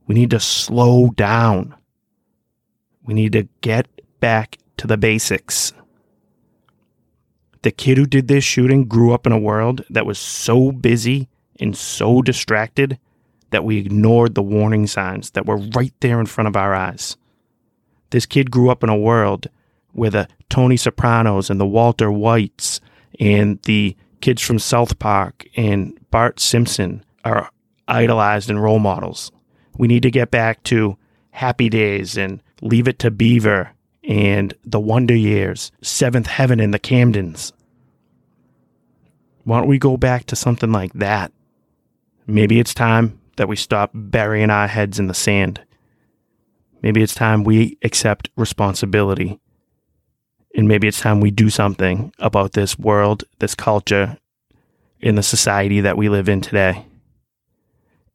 We 0.08 0.16
need 0.16 0.32
to 0.32 0.40
slow 0.40 1.10
down. 1.10 1.76
We 3.04 3.14
need 3.14 3.32
to 3.34 3.48
get 3.62 3.88
back 4.20 4.58
to 4.78 4.88
the 4.88 4.98
basics. 4.98 5.74
The 7.62 7.72
kid 7.72 7.98
who 7.98 8.06
did 8.06 8.28
this 8.28 8.44
shooting 8.44 8.86
grew 8.86 9.14
up 9.14 9.28
in 9.28 9.32
a 9.32 9.40
world 9.40 9.86
that 9.90 10.06
was 10.06 10.18
so 10.18 10.72
busy 10.72 11.30
and 11.60 11.78
so 11.78 12.22
distracted 12.22 12.98
that 13.52 13.64
we 13.64 13.78
ignored 13.78 14.34
the 14.34 14.42
warning 14.42 14.88
signs 14.88 15.32
that 15.32 15.46
were 15.46 15.58
right 15.58 15.94
there 16.00 16.20
in 16.20 16.26
front 16.26 16.48
of 16.48 16.56
our 16.56 16.74
eyes. 16.74 17.18
This 18.10 18.26
kid 18.26 18.50
grew 18.50 18.70
up 18.70 18.84
in 18.84 18.90
a 18.90 18.98
world 18.98 19.48
where 19.94 20.10
the 20.10 20.28
Tony 20.50 20.78
Sopranos 20.78 21.50
and 21.50 21.60
the 21.60 21.66
Walter 21.66 22.12
Whites 22.12 22.82
and 23.20 23.62
the 23.64 23.96
kids 24.22 24.42
from 24.42 24.60
South 24.60 25.00
Park 25.00 25.46
and 25.56 25.98
Bart 26.12 26.40
Simpson 26.40 27.04
are 27.24 27.52
idolized 27.88 28.50
and 28.50 28.62
role 28.62 28.80
models. 28.80 29.32
We 29.78 29.88
need 29.88 30.04
to 30.04 30.12
get 30.12 30.32
back 30.32 30.64
to 30.64 30.98
Happy 31.32 31.70
Days 31.70 32.18
and 32.18 32.42
Leave 32.62 32.88
It 32.88 33.00
to 33.00 33.12
Beaver 33.12 33.72
and 34.04 34.54
The 34.66 34.80
Wonder 34.80 35.16
Years, 35.16 35.72
Seventh 35.82 36.28
Heaven 36.28 36.60
and 36.60 36.74
the 36.74 36.80
Camdens. 36.80 37.52
Why 39.44 39.60
don't 39.60 39.70
we 39.70 39.80
go 39.80 39.98
back 39.98 40.26
to 40.26 40.36
something 40.36 40.72
like 40.72 40.94
that? 40.94 41.32
Maybe 42.28 42.60
it's 42.60 42.74
time 42.74 43.20
that 43.38 43.48
we 43.48 43.56
stop 43.56 43.92
burying 43.94 44.50
our 44.50 44.68
heads 44.68 45.00
in 45.00 45.08
the 45.08 45.14
sand. 45.14 45.62
Maybe 46.82 47.02
it's 47.02 47.16
time 47.16 47.44
we 47.44 47.78
accept 47.84 48.30
responsibility. 48.36 49.40
And 50.54 50.68
maybe 50.68 50.88
it's 50.88 51.00
time 51.00 51.22
we 51.22 51.32
do 51.32 51.50
something 51.50 52.14
about 52.20 52.54
this 52.54 52.78
world, 52.78 53.24
this 53.40 53.56
culture, 53.56 54.18
in 55.00 55.16
the 55.16 55.24
society 55.24 55.82
that 55.82 55.98
we 55.98 56.10
live 56.10 56.30
in 56.30 56.42
today. 56.42 56.86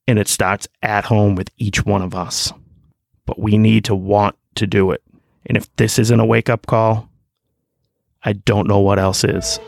And 0.08 0.18
it 0.18 0.28
starts 0.28 0.68
at 0.82 1.04
home 1.04 1.34
with 1.34 1.50
each 1.58 1.84
one 1.84 2.02
of 2.02 2.14
us. 2.14 2.52
But 3.25 3.38
we 3.38 3.58
need 3.58 3.84
to 3.86 3.94
want 3.94 4.36
to 4.56 4.66
do 4.66 4.90
it. 4.92 5.02
And 5.46 5.56
if 5.56 5.75
this 5.76 5.98
isn't 5.98 6.20
a 6.20 6.25
wake 6.25 6.48
up 6.48 6.66
call, 6.66 7.08
I 8.22 8.32
don't 8.32 8.68
know 8.68 8.80
what 8.80 8.98
else 8.98 9.25
is. 9.25 9.58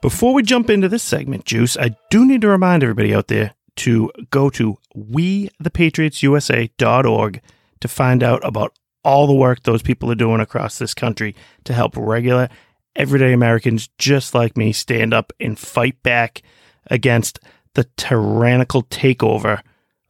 Before 0.00 0.34
we 0.34 0.42
jump 0.42 0.68
into 0.68 0.88
this 0.88 1.02
segment, 1.02 1.46
Juice, 1.46 1.78
I 1.78 1.96
do 2.10 2.26
need 2.26 2.42
to 2.42 2.48
remind 2.48 2.82
everybody 2.82 3.14
out 3.14 3.28
there 3.28 3.54
to 3.76 4.10
go 4.30 4.50
to 4.50 4.76
wethepatriotsusa.org 4.94 7.40
to 7.80 7.88
find 7.88 8.22
out 8.22 8.44
about 8.44 8.78
all 9.04 9.26
the 9.26 9.34
work 9.34 9.62
those 9.62 9.82
people 9.82 10.10
are 10.10 10.16
doing 10.16 10.40
across 10.40 10.78
this 10.78 10.94
country 10.94 11.34
to 11.64 11.72
help 11.72 11.96
regular, 11.96 12.48
everyday 12.96 13.32
Americans 13.32 13.88
just 13.98 14.34
like 14.34 14.56
me 14.56 14.72
stand 14.72 15.12
up 15.12 15.32
and 15.38 15.58
fight 15.58 16.02
back 16.02 16.42
against 16.90 17.40
the 17.74 17.84
tyrannical 17.96 18.82
takeover 18.84 19.60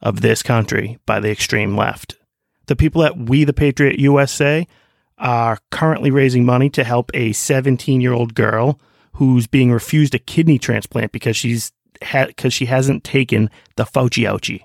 of 0.01 0.21
this 0.21 0.43
country 0.43 0.97
by 1.05 1.19
the 1.19 1.31
extreme 1.31 1.75
left. 1.75 2.15
The 2.67 2.75
people 2.75 3.03
at 3.03 3.17
We 3.17 3.43
the 3.43 3.53
Patriot 3.53 3.99
USA 3.99 4.67
are 5.17 5.59
currently 5.71 6.11
raising 6.11 6.45
money 6.45 6.69
to 6.71 6.83
help 6.83 7.11
a 7.13 7.31
17 7.33 8.01
year 8.01 8.13
old 8.13 8.35
girl 8.35 8.79
who's 9.13 9.47
being 9.47 9.71
refused 9.71 10.13
a 10.13 10.19
kidney 10.19 10.59
transplant 10.59 11.11
because 11.11 11.37
she's 11.37 11.71
because 11.99 12.53
she 12.53 12.65
hasn't 12.65 13.03
taken 13.03 13.49
the 13.77 13.85
Fauci 13.85 14.27
ouchie. 14.29 14.63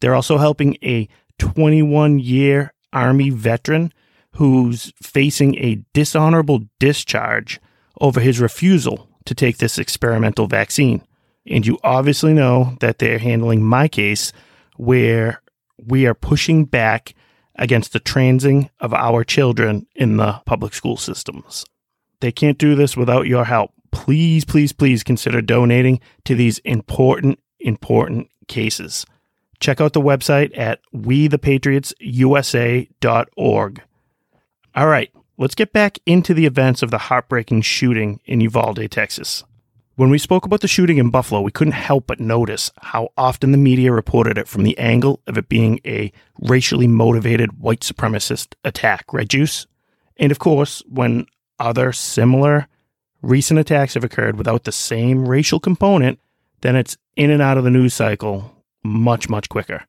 They're 0.00 0.14
also 0.14 0.36
helping 0.36 0.76
a 0.82 1.08
21 1.38 2.18
year 2.18 2.74
Army 2.92 3.30
veteran 3.30 3.92
who's 4.36 4.92
facing 5.02 5.56
a 5.56 5.82
dishonorable 5.92 6.60
discharge 6.78 7.60
over 8.00 8.20
his 8.20 8.40
refusal 8.40 9.08
to 9.24 9.34
take 9.34 9.58
this 9.58 9.78
experimental 9.78 10.46
vaccine. 10.46 11.02
And 11.46 11.66
you 11.66 11.78
obviously 11.82 12.32
know 12.32 12.76
that 12.80 12.98
they're 12.98 13.18
handling 13.18 13.62
my 13.62 13.88
case 13.88 14.32
where 14.76 15.42
we 15.78 16.06
are 16.06 16.14
pushing 16.14 16.64
back 16.64 17.14
against 17.56 17.92
the 17.92 18.00
transing 18.00 18.70
of 18.80 18.94
our 18.94 19.24
children 19.24 19.86
in 19.94 20.16
the 20.16 20.40
public 20.46 20.74
school 20.74 20.96
systems. 20.96 21.64
They 22.20 22.32
can't 22.32 22.58
do 22.58 22.74
this 22.74 22.96
without 22.96 23.26
your 23.26 23.44
help. 23.44 23.72
Please, 23.90 24.44
please, 24.44 24.72
please 24.72 25.02
consider 25.02 25.42
donating 25.42 26.00
to 26.24 26.34
these 26.34 26.58
important, 26.60 27.38
important 27.60 28.28
cases. 28.48 29.04
Check 29.62 29.80
out 29.80 29.92
the 29.92 30.00
website 30.00 30.58
at 30.58 30.80
wethepatriotsusa.org. 30.92 33.82
All 34.74 34.86
right, 34.88 35.12
let's 35.38 35.54
get 35.54 35.72
back 35.72 36.00
into 36.04 36.34
the 36.34 36.46
events 36.46 36.82
of 36.82 36.90
the 36.90 36.98
heartbreaking 36.98 37.62
shooting 37.62 38.18
in 38.24 38.40
Uvalde, 38.40 38.90
Texas. 38.90 39.44
When 39.94 40.10
we 40.10 40.18
spoke 40.18 40.44
about 40.44 40.62
the 40.62 40.68
shooting 40.68 40.98
in 40.98 41.10
Buffalo, 41.10 41.42
we 41.42 41.52
couldn't 41.52 41.74
help 41.74 42.08
but 42.08 42.18
notice 42.18 42.72
how 42.78 43.10
often 43.16 43.52
the 43.52 43.58
media 43.58 43.92
reported 43.92 44.36
it 44.36 44.48
from 44.48 44.64
the 44.64 44.76
angle 44.78 45.20
of 45.28 45.38
it 45.38 45.48
being 45.48 45.78
a 45.86 46.10
racially 46.40 46.88
motivated 46.88 47.60
white 47.60 47.82
supremacist 47.82 48.54
attack, 48.64 49.04
right, 49.12 49.28
Juice? 49.28 49.68
And 50.16 50.32
of 50.32 50.40
course, 50.40 50.82
when 50.88 51.26
other 51.60 51.92
similar 51.92 52.66
recent 53.20 53.60
attacks 53.60 53.94
have 53.94 54.02
occurred 54.02 54.38
without 54.38 54.64
the 54.64 54.72
same 54.72 55.28
racial 55.28 55.60
component, 55.60 56.18
then 56.62 56.74
it's 56.74 56.96
in 57.14 57.30
and 57.30 57.40
out 57.40 57.58
of 57.58 57.62
the 57.62 57.70
news 57.70 57.94
cycle 57.94 58.52
much, 58.84 59.28
much 59.28 59.48
quicker. 59.48 59.84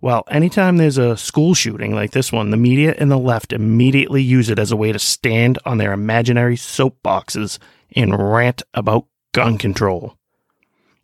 Well, 0.00 0.24
anytime 0.30 0.76
there's 0.76 0.98
a 0.98 1.16
school 1.16 1.54
shooting 1.54 1.92
like 1.92 2.12
this 2.12 2.30
one, 2.30 2.50
the 2.50 2.56
media 2.56 2.94
and 2.98 3.10
the 3.10 3.18
left 3.18 3.52
immediately 3.52 4.22
use 4.22 4.48
it 4.48 4.58
as 4.58 4.70
a 4.70 4.76
way 4.76 4.92
to 4.92 4.98
stand 4.98 5.58
on 5.64 5.78
their 5.78 5.92
imaginary 5.92 6.56
soapboxes 6.56 7.58
and 7.96 8.16
rant 8.16 8.62
about 8.74 9.06
gun 9.32 9.58
control. 9.58 10.16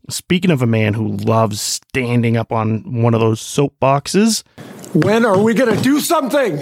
Speaking 0.08 0.50
of 0.50 0.62
a 0.62 0.66
man 0.66 0.94
who 0.94 1.16
loves 1.16 1.60
standing 1.60 2.36
up 2.36 2.52
on 2.52 3.02
one 3.02 3.14
of 3.14 3.20
those 3.20 3.40
soapboxes, 3.40 4.44
When 4.92 5.24
are 5.24 5.38
we 5.38 5.54
going 5.54 5.74
to 5.74 5.82
do 5.82 5.98
something? 5.98 6.60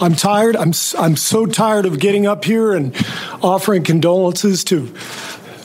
I'm 0.00 0.14
tired. 0.14 0.56
I'm 0.56 0.72
I'm 0.98 1.16
so 1.16 1.46
tired 1.46 1.84
of 1.84 1.98
getting 1.98 2.26
up 2.26 2.44
here 2.44 2.72
and 2.72 2.94
offering 3.42 3.82
condolences 3.84 4.64
to 4.64 4.86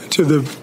to 0.10 0.26
the 0.26 0.63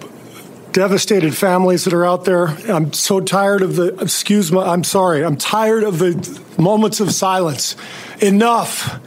devastated 0.72 1.36
families 1.36 1.84
that 1.84 1.92
are 1.92 2.04
out 2.04 2.24
there. 2.24 2.48
I'm 2.68 2.92
so 2.92 3.20
tired 3.20 3.62
of 3.62 3.76
the 3.76 3.94
excuse 4.00 4.52
me. 4.52 4.60
I'm 4.60 4.84
sorry. 4.84 5.24
I'm 5.24 5.36
tired 5.36 5.82
of 5.82 5.98
the 5.98 6.40
moments 6.58 7.00
of 7.00 7.12
silence. 7.12 7.76
Enough. 8.20 9.00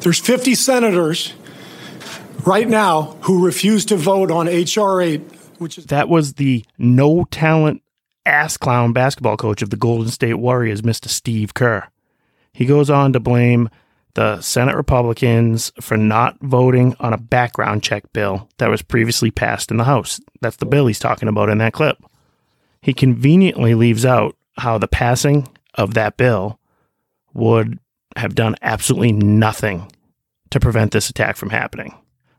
There's 0.00 0.20
50 0.20 0.54
senators 0.54 1.32
right 2.44 2.68
now 2.68 3.16
who 3.22 3.44
refuse 3.44 3.84
to 3.86 3.96
vote 3.96 4.30
on 4.30 4.46
HR 4.46 5.00
8, 5.00 5.20
which 5.58 5.78
is 5.78 5.86
that 5.86 6.08
was 6.08 6.34
the 6.34 6.64
no 6.78 7.24
talent 7.30 7.82
ass 8.24 8.56
clown 8.56 8.92
basketball 8.92 9.36
coach 9.36 9.62
of 9.62 9.70
the 9.70 9.76
Golden 9.76 10.10
State 10.10 10.34
Warriors, 10.34 10.82
Mr. 10.82 11.08
Steve 11.08 11.54
Kerr. 11.54 11.88
He 12.52 12.66
goes 12.66 12.88
on 12.88 13.12
to 13.12 13.20
blame 13.20 13.68
the 14.16 14.40
Senate 14.40 14.76
Republicans 14.76 15.70
for 15.78 15.98
not 15.98 16.38
voting 16.40 16.96
on 17.00 17.12
a 17.12 17.18
background 17.18 17.82
check 17.82 18.10
bill 18.14 18.48
that 18.56 18.70
was 18.70 18.80
previously 18.80 19.30
passed 19.30 19.70
in 19.70 19.76
the 19.76 19.84
House. 19.84 20.18
That's 20.40 20.56
the 20.56 20.64
bill 20.64 20.86
he's 20.86 20.98
talking 20.98 21.28
about 21.28 21.50
in 21.50 21.58
that 21.58 21.74
clip. 21.74 22.02
He 22.80 22.94
conveniently 22.94 23.74
leaves 23.74 24.06
out 24.06 24.34
how 24.56 24.78
the 24.78 24.88
passing 24.88 25.46
of 25.74 25.92
that 25.94 26.16
bill 26.16 26.58
would 27.34 27.78
have 28.16 28.34
done 28.34 28.56
absolutely 28.62 29.12
nothing 29.12 29.92
to 30.48 30.60
prevent 30.60 30.92
this 30.92 31.10
attack 31.10 31.36
from 31.36 31.50
happening. 31.50 31.94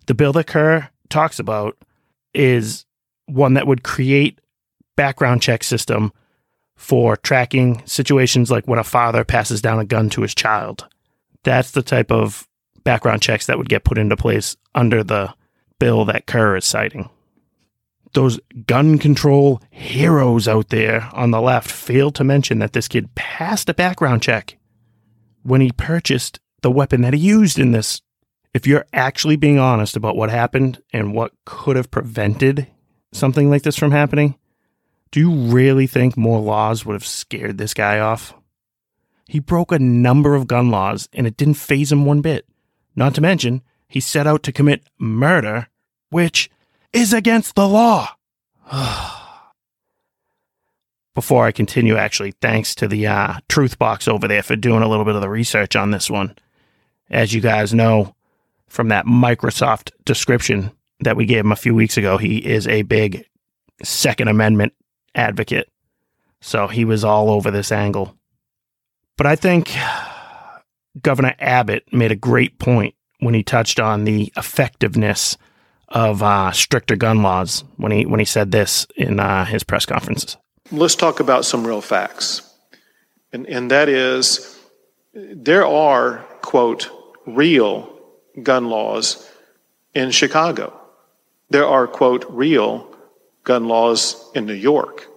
The 0.07 0.15
bill 0.15 0.33
that 0.33 0.47
Kerr 0.47 0.89
talks 1.09 1.37
about 1.37 1.77
is 2.33 2.87
one 3.27 3.53
that 3.53 3.67
would 3.67 3.83
create 3.83 4.39
background 4.95 5.43
check 5.43 5.63
system 5.63 6.11
for 6.75 7.17
tracking 7.17 7.83
situations 7.85 8.49
like 8.49 8.67
when 8.67 8.79
a 8.79 8.83
father 8.83 9.23
passes 9.23 9.61
down 9.61 9.77
a 9.77 9.85
gun 9.85 10.09
to 10.09 10.23
his 10.23 10.33
child. 10.33 10.87
That's 11.43 11.71
the 11.71 11.81
type 11.81 12.11
of 12.11 12.47
background 12.83 13.21
checks 13.21 13.45
that 13.47 13.57
would 13.57 13.69
get 13.69 13.83
put 13.83 13.97
into 13.97 14.15
place 14.15 14.55
under 14.73 15.03
the 15.03 15.33
bill 15.79 16.05
that 16.05 16.25
Kerr 16.25 16.55
is 16.55 16.65
citing. 16.65 17.09
Those 18.13 18.39
gun 18.65 18.97
control 18.97 19.61
heroes 19.69 20.47
out 20.47 20.69
there 20.69 21.09
on 21.13 21.31
the 21.31 21.41
left 21.41 21.69
failed 21.69 22.15
to 22.15 22.23
mention 22.23 22.59
that 22.59 22.73
this 22.73 22.87
kid 22.87 23.13
passed 23.15 23.69
a 23.69 23.73
background 23.73 24.23
check 24.23 24.57
when 25.43 25.61
he 25.61 25.71
purchased 25.71 26.39
the 26.61 26.71
weapon 26.71 27.01
that 27.01 27.13
he 27.13 27.19
used 27.19 27.59
in 27.59 27.71
this. 27.71 28.01
If 28.53 28.65
you're 28.65 28.85
actually 28.91 29.35
being 29.35 29.59
honest 29.59 29.95
about 29.95 30.15
what 30.15 30.29
happened 30.29 30.81
and 30.91 31.13
what 31.13 31.33
could 31.45 31.75
have 31.75 31.91
prevented 31.91 32.67
something 33.11 33.49
like 33.49 33.63
this 33.63 33.77
from 33.77 33.91
happening, 33.91 34.35
do 35.11 35.19
you 35.19 35.31
really 35.31 35.87
think 35.87 36.17
more 36.17 36.39
laws 36.39 36.85
would 36.85 36.93
have 36.93 37.05
scared 37.05 37.57
this 37.57 37.73
guy 37.73 37.99
off? 37.99 38.33
He 39.27 39.39
broke 39.39 39.71
a 39.71 39.79
number 39.79 40.35
of 40.35 40.47
gun 40.47 40.69
laws 40.69 41.09
and 41.13 41.27
it 41.27 41.37
didn't 41.37 41.55
phase 41.55 41.91
him 41.91 42.05
one 42.05 42.21
bit. 42.21 42.47
Not 42.95 43.13
to 43.15 43.21
mention, 43.21 43.61
he 43.87 43.99
set 43.99 44.27
out 44.27 44.43
to 44.43 44.51
commit 44.51 44.83
murder, 44.97 45.67
which 46.09 46.49
is 46.93 47.13
against 47.13 47.55
the 47.55 47.67
law. 47.67 48.09
Before 51.13 51.45
I 51.45 51.51
continue, 51.51 51.97
actually, 51.97 52.31
thanks 52.41 52.75
to 52.75 52.87
the 52.87 53.07
uh, 53.07 53.35
Truth 53.49 53.79
Box 53.79 54.07
over 54.07 54.27
there 54.27 54.43
for 54.43 54.55
doing 54.55 54.83
a 54.83 54.87
little 54.87 55.05
bit 55.05 55.15
of 55.15 55.21
the 55.21 55.29
research 55.29 55.75
on 55.75 55.91
this 55.91 56.09
one. 56.09 56.35
As 57.09 57.33
you 57.33 57.41
guys 57.41 57.73
know 57.73 58.15
from 58.67 58.89
that 58.89 59.05
Microsoft 59.05 59.91
description 60.05 60.71
that 60.99 61.15
we 61.15 61.25
gave 61.25 61.39
him 61.39 61.51
a 61.51 61.55
few 61.55 61.73
weeks 61.73 61.97
ago, 61.97 62.17
he 62.17 62.37
is 62.37 62.67
a 62.67 62.83
big 62.83 63.25
Second 63.83 64.27
Amendment 64.27 64.73
advocate. 65.15 65.69
So 66.41 66.67
he 66.67 66.85
was 66.85 67.03
all 67.03 67.29
over 67.29 67.51
this 67.51 67.71
angle. 67.71 68.16
But 69.17 69.25
I 69.25 69.35
think 69.35 69.75
Governor 71.01 71.35
Abbott 71.39 71.91
made 71.91 72.11
a 72.11 72.15
great 72.15 72.59
point 72.59 72.95
when 73.19 73.33
he 73.33 73.43
touched 73.43 73.79
on 73.79 74.03
the 74.03 74.31
effectiveness 74.37 75.37
of 75.89 76.21
uh, 76.21 76.51
stricter 76.51 76.95
gun 76.95 77.23
laws 77.23 77.63
when 77.77 77.91
he 77.91 78.05
when 78.05 78.19
he 78.19 78.25
said 78.25 78.51
this 78.51 78.85
in 78.95 79.19
uh, 79.19 79.45
his 79.45 79.63
press 79.63 79.85
conferences. 79.85 80.37
Let's 80.71 80.95
talk 80.95 81.19
about 81.19 81.45
some 81.45 81.65
real 81.65 81.81
facts, 81.81 82.41
and 83.33 83.47
and 83.47 83.71
that 83.71 83.89
is 83.89 84.59
there 85.13 85.65
are 85.65 86.19
quote 86.41 86.89
real 87.25 87.91
gun 88.43 88.69
laws 88.69 89.29
in 89.95 90.11
Chicago. 90.11 90.79
There 91.49 91.65
are 91.65 91.87
quote 91.87 92.25
real 92.29 92.93
gun 93.43 93.67
laws 93.67 94.29
in 94.35 94.45
New 94.45 94.53
York. 94.53 95.07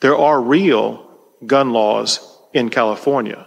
There 0.00 0.16
are 0.16 0.40
real 0.40 1.10
gun 1.46 1.72
laws 1.72 2.35
in 2.56 2.70
California. 2.70 3.46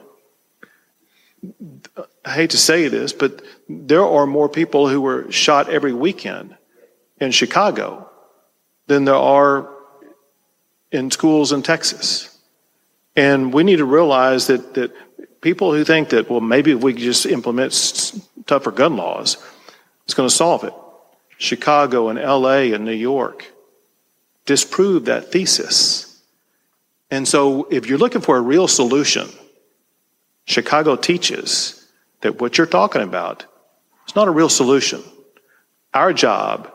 I 2.23 2.31
hate 2.31 2.51
to 2.51 2.57
say 2.57 2.87
this, 2.89 3.11
but 3.11 3.41
there 3.67 4.05
are 4.05 4.27
more 4.27 4.47
people 4.47 4.87
who 4.87 5.01
were 5.01 5.31
shot 5.31 5.67
every 5.67 5.93
weekend 5.93 6.55
in 7.19 7.31
Chicago 7.31 8.07
than 8.85 9.05
there 9.05 9.15
are 9.15 9.67
in 10.91 11.09
schools 11.09 11.51
in 11.51 11.63
Texas. 11.63 12.37
And 13.15 13.51
we 13.51 13.63
need 13.63 13.77
to 13.77 13.85
realize 13.85 14.45
that, 14.47 14.75
that 14.75 14.91
people 15.41 15.73
who 15.73 15.83
think 15.83 16.09
that, 16.09 16.29
well, 16.29 16.41
maybe 16.41 16.71
if 16.71 16.81
we 16.81 16.93
just 16.93 17.25
implement 17.25 18.13
tougher 18.45 18.71
gun 18.71 18.95
laws, 18.95 19.37
it's 20.05 20.13
going 20.13 20.29
to 20.29 20.35
solve 20.35 20.63
it. 20.63 20.73
Chicago 21.39 22.09
and 22.09 22.19
LA 22.19 22.75
and 22.75 22.85
New 22.85 22.91
York 22.91 23.51
disprove 24.45 25.05
that 25.05 25.31
thesis. 25.31 26.08
And 27.11 27.27
so 27.27 27.67
if 27.71 27.87
you're 27.87 27.97
looking 27.97 28.21
for 28.21 28.37
a 28.37 28.41
real 28.41 28.67
solution, 28.67 29.29
Chicago 30.45 30.95
teaches 30.95 31.87
that 32.21 32.39
what 32.41 32.57
you're 32.57 32.67
talking 32.67 33.01
about 33.01 33.45
is 34.07 34.15
not 34.15 34.27
a 34.27 34.31
real 34.31 34.49
solution. 34.49 35.03
Our 35.93 36.13
job 36.13 36.71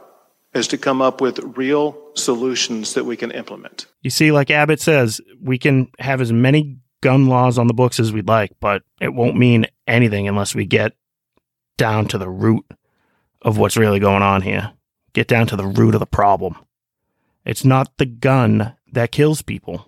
is 0.54 0.68
to 0.68 0.78
come 0.78 1.02
up 1.02 1.20
with 1.20 1.38
real 1.56 1.98
solutions 2.14 2.94
that 2.94 3.04
we 3.04 3.16
can 3.16 3.30
implement. 3.30 3.87
You 4.02 4.11
see, 4.11 4.32
like 4.32 4.50
Abbott 4.50 4.80
says, 4.80 5.20
we 5.42 5.58
can 5.58 5.88
have 5.98 6.20
as 6.20 6.32
many 6.32 6.78
gun 7.00 7.26
laws 7.26 7.58
on 7.58 7.66
the 7.66 7.74
books 7.74 8.00
as 8.00 8.12
we'd 8.12 8.28
like, 8.28 8.52
but 8.61 8.82
it 9.00 9.12
won't 9.12 9.37
mean 9.37 9.66
anything 9.87 10.26
unless 10.28 10.54
we 10.54 10.64
get 10.64 10.92
down 11.76 12.06
to 12.08 12.18
the 12.18 12.30
root 12.30 12.64
of 13.42 13.58
what's 13.58 13.76
really 13.76 13.98
going 13.98 14.22
on 14.22 14.42
here. 14.42 14.72
Get 15.12 15.28
down 15.28 15.46
to 15.48 15.56
the 15.56 15.66
root 15.66 15.94
of 15.94 16.00
the 16.00 16.06
problem. 16.06 16.56
It's 17.44 17.64
not 17.64 17.98
the 17.98 18.06
gun 18.06 18.74
that 18.92 19.12
kills 19.12 19.42
people. 19.42 19.87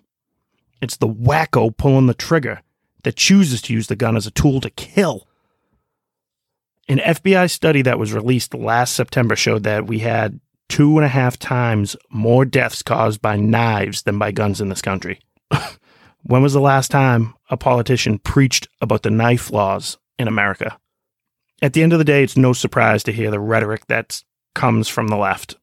It's 0.81 0.97
the 0.97 1.09
wacko 1.09 1.77
pulling 1.77 2.07
the 2.07 2.15
trigger 2.15 2.63
that 3.05 3.17
chooses 3.17 3.63
to 3.63 3.73
use 3.73 3.87
the 3.87 3.97
gun 3.97 4.17
as 4.17 4.27
a 4.27 4.31
tool 4.31 4.61
to 4.61 4.71
kill. 4.71 5.27
An 6.89 6.99
FBI 6.99 7.51
study 7.51 7.83
that 7.83 7.99
was 7.99 8.13
released 8.13 8.55
last 8.55 8.95
September 8.95 9.37
showed 9.37 9.65
that 9.65 9.87
we 9.87 10.01
had 10.01 10.41
two 10.69 10.97
and 10.97 11.05
a 11.05 11.09
half 11.09 11.39
times 11.39 11.97
more 12.11 12.45
deaths 12.45 12.83
caused 12.83 13.23
by 13.23 13.37
knives 13.37 14.03
than 14.03 14.19
by 14.19 14.33
guns 14.33 14.61
in 14.61 14.69
this 14.69 14.83
country. 14.83 15.21
when 16.23 16.43
was 16.43 16.53
the 16.53 16.61
last 16.61 16.91
time 16.91 17.35
a 17.51 17.57
politician 17.57 18.19
preached 18.19 18.69
about 18.81 19.03
the 19.03 19.11
knife 19.11 19.51
laws 19.51 19.99
in 20.19 20.29
America? 20.29 20.79
At 21.63 21.73
the 21.73 21.83
end 21.83 21.93
of 21.93 21.99
the 21.99 22.05
day, 22.05 22.23
it's 22.23 22.37
no 22.37 22.53
surprise 22.53 23.03
to 23.05 23.13
hear 23.13 23.31
the 23.31 23.41
rhetoric 23.41 23.87
that 23.87 24.23
comes 24.55 24.89
from 24.89 25.09
the 25.09 25.17
left. 25.17 25.57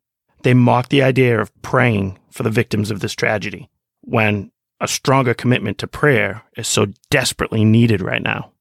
They 0.44 0.54
mock 0.54 0.90
the 0.90 1.04
idea 1.04 1.40
of 1.40 1.54
praying 1.62 2.20
for 2.32 2.44
the 2.44 2.50
victims 2.50 2.90
of 2.90 3.00
this 3.00 3.14
tragedy 3.14 3.70
when 4.02 4.52
a 4.84 4.88
stronger 4.88 5.34
commitment 5.34 5.78
to 5.78 5.88
prayer 5.88 6.44
is 6.58 6.68
so 6.68 6.88
desperately 7.10 7.64
needed 7.64 8.02
right 8.02 8.22
now. 8.22 8.52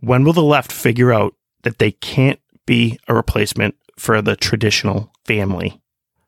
When 0.00 0.24
will 0.24 0.32
the 0.32 0.42
left 0.42 0.72
figure 0.72 1.12
out 1.12 1.36
that 1.62 1.78
they 1.78 1.92
can't 1.92 2.40
be 2.66 2.98
a 3.06 3.14
replacement 3.14 3.76
for 3.96 4.20
the 4.20 4.34
traditional 4.34 5.12
family? 5.24 5.80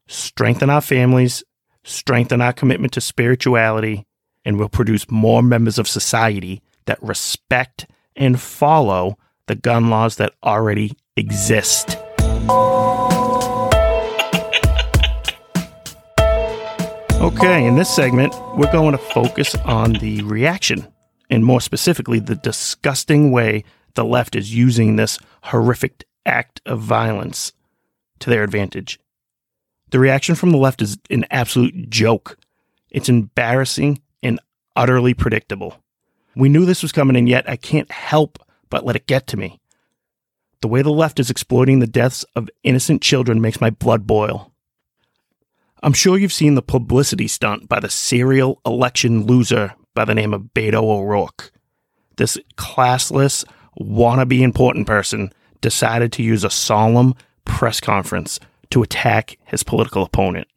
Strengthen 0.06 0.70
our 0.70 0.80
families, 0.80 1.42
strengthen 1.82 2.40
our 2.40 2.52
commitment 2.52 2.92
to 2.92 3.00
spirituality, 3.00 4.06
and 4.44 4.56
we'll 4.56 4.68
produce 4.68 5.10
more 5.10 5.42
members 5.42 5.80
of 5.80 5.88
society 5.88 6.62
that 6.84 7.02
respect 7.02 7.88
and 8.14 8.40
follow 8.40 9.18
the 9.48 9.56
gun 9.56 9.90
laws 9.90 10.14
that 10.14 10.34
already 10.44 10.92
exist. 11.16 11.98
Okay, 17.24 17.64
in 17.64 17.76
this 17.76 17.88
segment, 17.88 18.34
we're 18.54 18.70
going 18.70 18.92
to 18.92 18.98
focus 18.98 19.54
on 19.64 19.94
the 19.94 20.20
reaction, 20.24 20.86
and 21.30 21.42
more 21.42 21.62
specifically, 21.62 22.18
the 22.18 22.34
disgusting 22.34 23.30
way 23.30 23.64
the 23.94 24.04
left 24.04 24.36
is 24.36 24.54
using 24.54 24.96
this 24.96 25.18
horrific 25.44 26.04
act 26.26 26.60
of 26.66 26.80
violence 26.80 27.54
to 28.18 28.28
their 28.28 28.42
advantage. 28.42 29.00
The 29.88 29.98
reaction 29.98 30.34
from 30.34 30.50
the 30.50 30.58
left 30.58 30.82
is 30.82 30.98
an 31.08 31.24
absolute 31.30 31.88
joke. 31.88 32.36
It's 32.90 33.08
embarrassing 33.08 34.02
and 34.22 34.38
utterly 34.76 35.14
predictable. 35.14 35.78
We 36.36 36.50
knew 36.50 36.66
this 36.66 36.82
was 36.82 36.92
coming, 36.92 37.16
and 37.16 37.26
yet 37.26 37.48
I 37.48 37.56
can't 37.56 37.90
help 37.90 38.38
but 38.68 38.84
let 38.84 38.96
it 38.96 39.06
get 39.06 39.26
to 39.28 39.38
me. 39.38 39.62
The 40.60 40.68
way 40.68 40.82
the 40.82 40.90
left 40.90 41.18
is 41.18 41.30
exploiting 41.30 41.78
the 41.78 41.86
deaths 41.86 42.26
of 42.36 42.50
innocent 42.64 43.00
children 43.00 43.40
makes 43.40 43.62
my 43.62 43.70
blood 43.70 44.06
boil. 44.06 44.53
I'm 45.84 45.92
sure 45.92 46.16
you've 46.16 46.32
seen 46.32 46.54
the 46.54 46.62
publicity 46.62 47.28
stunt 47.28 47.68
by 47.68 47.78
the 47.78 47.90
serial 47.90 48.58
election 48.64 49.26
loser 49.26 49.74
by 49.94 50.06
the 50.06 50.14
name 50.14 50.32
of 50.32 50.54
Beto 50.54 50.82
O'Rourke. 50.82 51.52
This 52.16 52.38
classless, 52.56 53.44
wannabe 53.78 54.40
important 54.40 54.86
person 54.86 55.30
decided 55.60 56.10
to 56.12 56.22
use 56.22 56.42
a 56.42 56.48
solemn 56.48 57.14
press 57.44 57.80
conference 57.80 58.40
to 58.70 58.82
attack 58.82 59.36
his 59.44 59.62
political 59.62 60.02
opponent. 60.02 60.48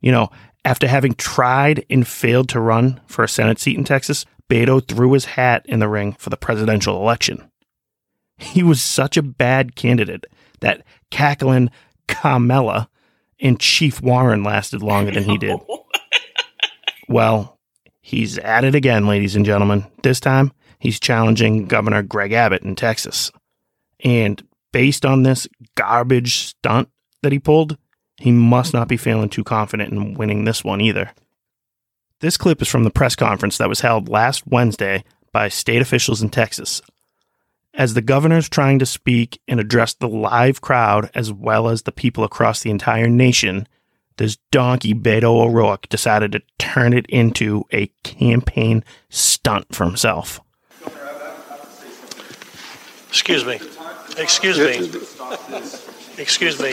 You 0.00 0.12
know, 0.12 0.30
after 0.64 0.88
having 0.88 1.12
tried 1.16 1.84
and 1.90 2.08
failed 2.08 2.48
to 2.48 2.60
run 2.60 3.02
for 3.06 3.24
a 3.24 3.28
Senate 3.28 3.60
seat 3.60 3.76
in 3.76 3.84
Texas, 3.84 4.24
Beto 4.48 4.88
threw 4.88 5.12
his 5.12 5.26
hat 5.26 5.66
in 5.66 5.80
the 5.80 5.88
ring 5.88 6.14
for 6.14 6.30
the 6.30 6.38
presidential 6.38 6.96
election. 6.96 7.50
He 8.38 8.62
was 8.62 8.82
such 8.82 9.18
a 9.18 9.22
bad 9.22 9.76
candidate 9.76 10.24
that 10.60 10.82
cackling 11.10 11.70
Kamala 12.08 12.88
and 13.44 13.60
Chief 13.60 14.00
Warren 14.00 14.42
lasted 14.42 14.82
longer 14.82 15.12
than 15.12 15.24
he 15.24 15.36
did. 15.36 15.60
well, 17.08 17.60
he's 18.00 18.38
at 18.38 18.64
it 18.64 18.74
again, 18.74 19.06
ladies 19.06 19.36
and 19.36 19.44
gentlemen. 19.44 19.86
This 20.02 20.18
time, 20.18 20.50
he's 20.78 20.98
challenging 20.98 21.66
Governor 21.66 22.02
Greg 22.02 22.32
Abbott 22.32 22.62
in 22.62 22.74
Texas. 22.74 23.30
And 24.02 24.42
based 24.72 25.04
on 25.04 25.22
this 25.22 25.46
garbage 25.76 26.36
stunt 26.38 26.88
that 27.22 27.32
he 27.32 27.38
pulled, 27.38 27.76
he 28.16 28.32
must 28.32 28.72
not 28.72 28.88
be 28.88 28.96
feeling 28.96 29.28
too 29.28 29.44
confident 29.44 29.92
in 29.92 30.14
winning 30.14 30.44
this 30.44 30.64
one 30.64 30.80
either. 30.80 31.12
This 32.20 32.38
clip 32.38 32.62
is 32.62 32.68
from 32.68 32.84
the 32.84 32.90
press 32.90 33.14
conference 33.14 33.58
that 33.58 33.68
was 33.68 33.80
held 33.80 34.08
last 34.08 34.46
Wednesday 34.46 35.04
by 35.32 35.48
state 35.48 35.82
officials 35.82 36.22
in 36.22 36.30
Texas. 36.30 36.80
As 37.76 37.94
the 37.94 38.02
governor's 38.02 38.48
trying 38.48 38.78
to 38.78 38.86
speak 38.86 39.40
and 39.48 39.58
address 39.58 39.94
the 39.94 40.08
live 40.08 40.60
crowd 40.60 41.10
as 41.12 41.32
well 41.32 41.68
as 41.68 41.82
the 41.82 41.92
people 41.92 42.22
across 42.22 42.60
the 42.60 42.70
entire 42.70 43.08
nation, 43.08 43.66
this 44.16 44.38
donkey 44.52 44.94
Beto 44.94 45.24
O'Rourke 45.24 45.88
decided 45.88 46.32
to 46.32 46.42
turn 46.58 46.92
it 46.92 47.04
into 47.06 47.64
a 47.72 47.88
campaign 48.04 48.84
stunt 49.10 49.74
for 49.74 49.84
himself. 49.84 50.40
Excuse 53.08 53.44
me. 53.44 53.58
Excuse 54.18 54.58
me. 54.58 54.90
Excuse 56.16 56.60
me. 56.60 56.72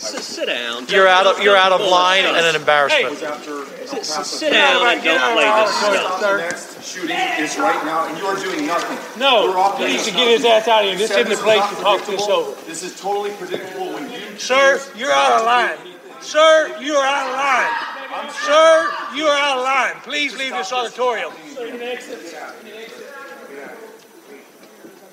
Sit 0.00 0.46
down. 0.46 0.86
You're 0.88 1.06
out 1.08 1.26
of 1.26 1.42
you're 1.42 1.56
out 1.56 1.72
of 1.72 1.80
line 1.82 2.24
and 2.24 2.36
an 2.36 2.54
embarrassment. 2.56 3.16
Sit 3.18 4.52
down 4.52 4.86
and 4.86 5.04
don't 5.04 5.32
play 5.34 5.44
this 5.44 5.74
stuff. 5.76 6.38
next 6.38 6.84
shooting 6.90 7.16
is 7.38 7.58
right 7.58 7.84
now, 7.84 8.06
and 8.08 8.16
you 8.18 8.24
are 8.24 8.36
doing 8.36 8.66
nothing. 8.66 9.20
No, 9.20 9.46
We're 9.50 9.58
off 9.58 9.78
he 9.78 9.84
needs 9.86 10.04
to 10.06 10.10
the- 10.12 10.16
get 10.16 10.28
his 10.28 10.44
ass 10.46 10.68
out 10.68 10.84
of 10.84 10.88
here. 10.88 10.98
This 10.98 11.08
Said 11.10 11.26
isn't 11.26 11.28
the 11.28 11.34
is 11.34 11.40
place 11.40 11.58
not 11.58 11.76
to 11.76 11.82
talk 11.82 11.98
this 11.98 12.06
predictable. 12.06 12.32
over. 12.34 12.62
This 12.66 12.82
is 12.82 12.98
totally 13.00 13.30
predictable 13.32 13.92
when 13.92 14.10
you. 14.10 14.38
Sir, 14.38 14.80
you're 14.96 15.12
out 15.12 15.40
of 15.40 15.44
line. 15.46 15.76
Sir, 16.20 16.76
you 16.80 16.94
are 16.94 17.04
out 17.06 17.26
of 17.28 17.34
line. 17.34 18.30
Sir, 18.32 18.90
you 19.14 19.24
are 19.26 19.38
out 19.38 19.58
of 19.58 19.64
line. 19.64 19.94
Please 20.02 20.34
leave 20.36 20.52
this 20.52 20.72
auditorium. 20.72 21.32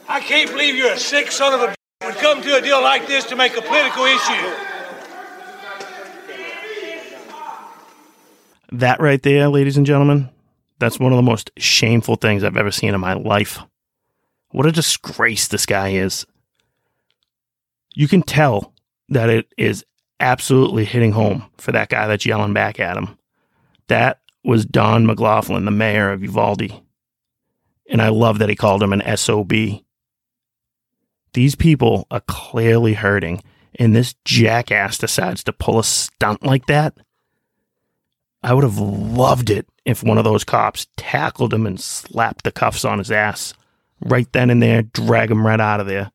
I 0.09 0.19
can't 0.21 0.49
believe 0.49 0.75
you're 0.75 0.93
a 0.93 0.97
sick 0.97 1.31
son 1.31 1.53
of 1.53 1.61
a 1.61 1.75
would 2.05 2.15
come 2.15 2.41
to 2.41 2.55
a 2.55 2.61
deal 2.61 2.81
like 2.81 3.07
this 3.07 3.25
to 3.25 3.35
make 3.35 3.57
a 3.57 3.61
political 3.61 4.05
issue. 4.05 4.53
That 8.71 8.99
right 8.99 9.21
there, 9.21 9.49
ladies 9.49 9.77
and 9.77 9.85
gentlemen, 9.85 10.29
that's 10.79 10.99
one 10.99 11.11
of 11.11 11.17
the 11.17 11.23
most 11.23 11.51
shameful 11.57 12.15
things 12.15 12.43
I've 12.43 12.57
ever 12.57 12.71
seen 12.71 12.93
in 12.93 13.01
my 13.01 13.13
life. 13.13 13.59
What 14.51 14.65
a 14.65 14.71
disgrace 14.71 15.47
this 15.47 15.65
guy 15.65 15.89
is. 15.89 16.25
You 17.95 18.07
can 18.07 18.21
tell 18.21 18.73
that 19.09 19.29
it 19.29 19.51
is 19.57 19.83
absolutely 20.19 20.85
hitting 20.85 21.11
home 21.11 21.45
for 21.57 21.71
that 21.71 21.89
guy 21.89 22.07
that's 22.07 22.25
yelling 22.25 22.53
back 22.53 22.79
at 22.79 22.97
him. 22.97 23.17
That 23.87 24.21
was 24.43 24.65
Don 24.65 25.05
McLaughlin, 25.05 25.65
the 25.65 25.71
mayor 25.71 26.11
of 26.11 26.21
Uvalde. 26.21 26.71
And 27.89 28.01
I 28.01 28.09
love 28.09 28.39
that 28.39 28.49
he 28.49 28.55
called 28.55 28.83
him 28.83 28.93
an 28.93 29.17
SOB. 29.17 29.51
These 31.37 31.53
people 31.53 32.07
are 32.09 32.21
clearly 32.21 32.95
hurting, 32.95 33.43
and 33.75 33.95
this 33.95 34.15
jackass 34.25 34.97
decides 34.97 35.43
to 35.43 35.53
pull 35.53 35.77
a 35.77 35.83
stunt 35.83 36.43
like 36.43 36.65
that. 36.65 36.97
I 38.41 38.55
would 38.55 38.63
have 38.63 38.79
loved 38.79 39.51
it 39.51 39.67
if 39.85 40.01
one 40.01 40.17
of 40.17 40.23
those 40.23 40.43
cops 40.43 40.87
tackled 40.97 41.53
him 41.53 41.67
and 41.67 41.79
slapped 41.79 42.43
the 42.43 42.51
cuffs 42.51 42.83
on 42.83 42.97
his 42.97 43.11
ass 43.11 43.53
right 44.01 44.27
then 44.33 44.49
and 44.49 44.63
there, 44.63 44.81
drag 44.81 45.29
him 45.29 45.45
right 45.45 45.59
out 45.59 45.79
of 45.79 45.85
there. 45.85 46.11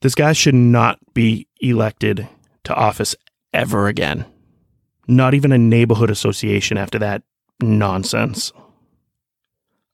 This 0.00 0.16
guy 0.16 0.32
should 0.32 0.56
not 0.56 0.98
be 1.14 1.46
elected 1.60 2.26
to 2.64 2.74
office 2.74 3.14
ever 3.52 3.86
again. 3.86 4.24
Not 5.06 5.32
even 5.32 5.52
a 5.52 5.58
neighborhood 5.58 6.10
association 6.10 6.76
after 6.76 6.98
that 6.98 7.22
nonsense. 7.60 8.52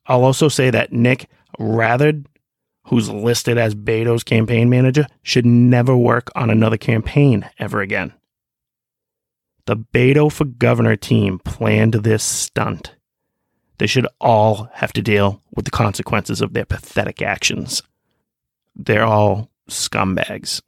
I'll 0.07 0.25
also 0.25 0.49
say 0.49 0.71
that 0.71 0.95
Nick 0.95 1.29
Rathod, 1.59 2.27
who's 2.85 3.11
listed 3.11 3.59
as 3.59 3.75
Beto's 3.75 4.25
campaign 4.25 4.71
manager, 4.71 5.07
should 5.23 5.47
never 5.47 5.97
work 5.97 6.31
on 6.35 6.51
another 6.51 6.77
campaign 6.77 7.49
ever 7.59 7.81
again. 7.81 8.13
The 9.67 9.77
Beto 9.77 10.33
for 10.33 10.45
Governor 10.45 10.97
team 10.97 11.39
planned 11.41 11.95
this 11.95 12.25
stunt. 12.25 12.95
They 13.79 13.87
should 13.87 14.07
all 14.21 14.71
have 14.75 14.93
to 14.95 15.03
deal 15.03 15.43
with 15.55 15.65
the 15.65 15.71
consequences 15.71 16.41
of 16.41 16.53
their 16.53 16.65
pathetic 16.65 17.23
actions. 17.23 17.83
They're 18.75 19.05
all 19.05 19.51
scumbags. 19.69 20.63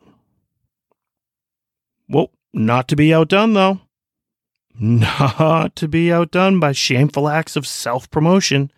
Well, 2.09 2.31
not 2.53 2.89
to 2.89 2.97
be 2.97 3.15
outdone, 3.15 3.55
though. 3.55 3.81
Not 4.83 5.77
to 5.77 5.89
be 5.89 6.11
outdone 6.11 6.59
by 6.59 6.73
shameful 6.73 7.29
acts 7.29 7.55
of 7.55 7.67
self 7.67 8.11
promotion. 8.11 8.73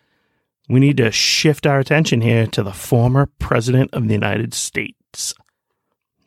We 0.69 0.81
need 0.81 0.97
to 0.99 1.11
shift 1.11 1.67
our 1.67 1.79
attention 1.79 2.21
here 2.21 2.47
to 2.49 2.63
the 2.63 2.73
former 2.73 3.27
President 3.39 3.91
of 3.93 4.07
the 4.07 4.15
United 4.15 4.55
States. 4.55 5.35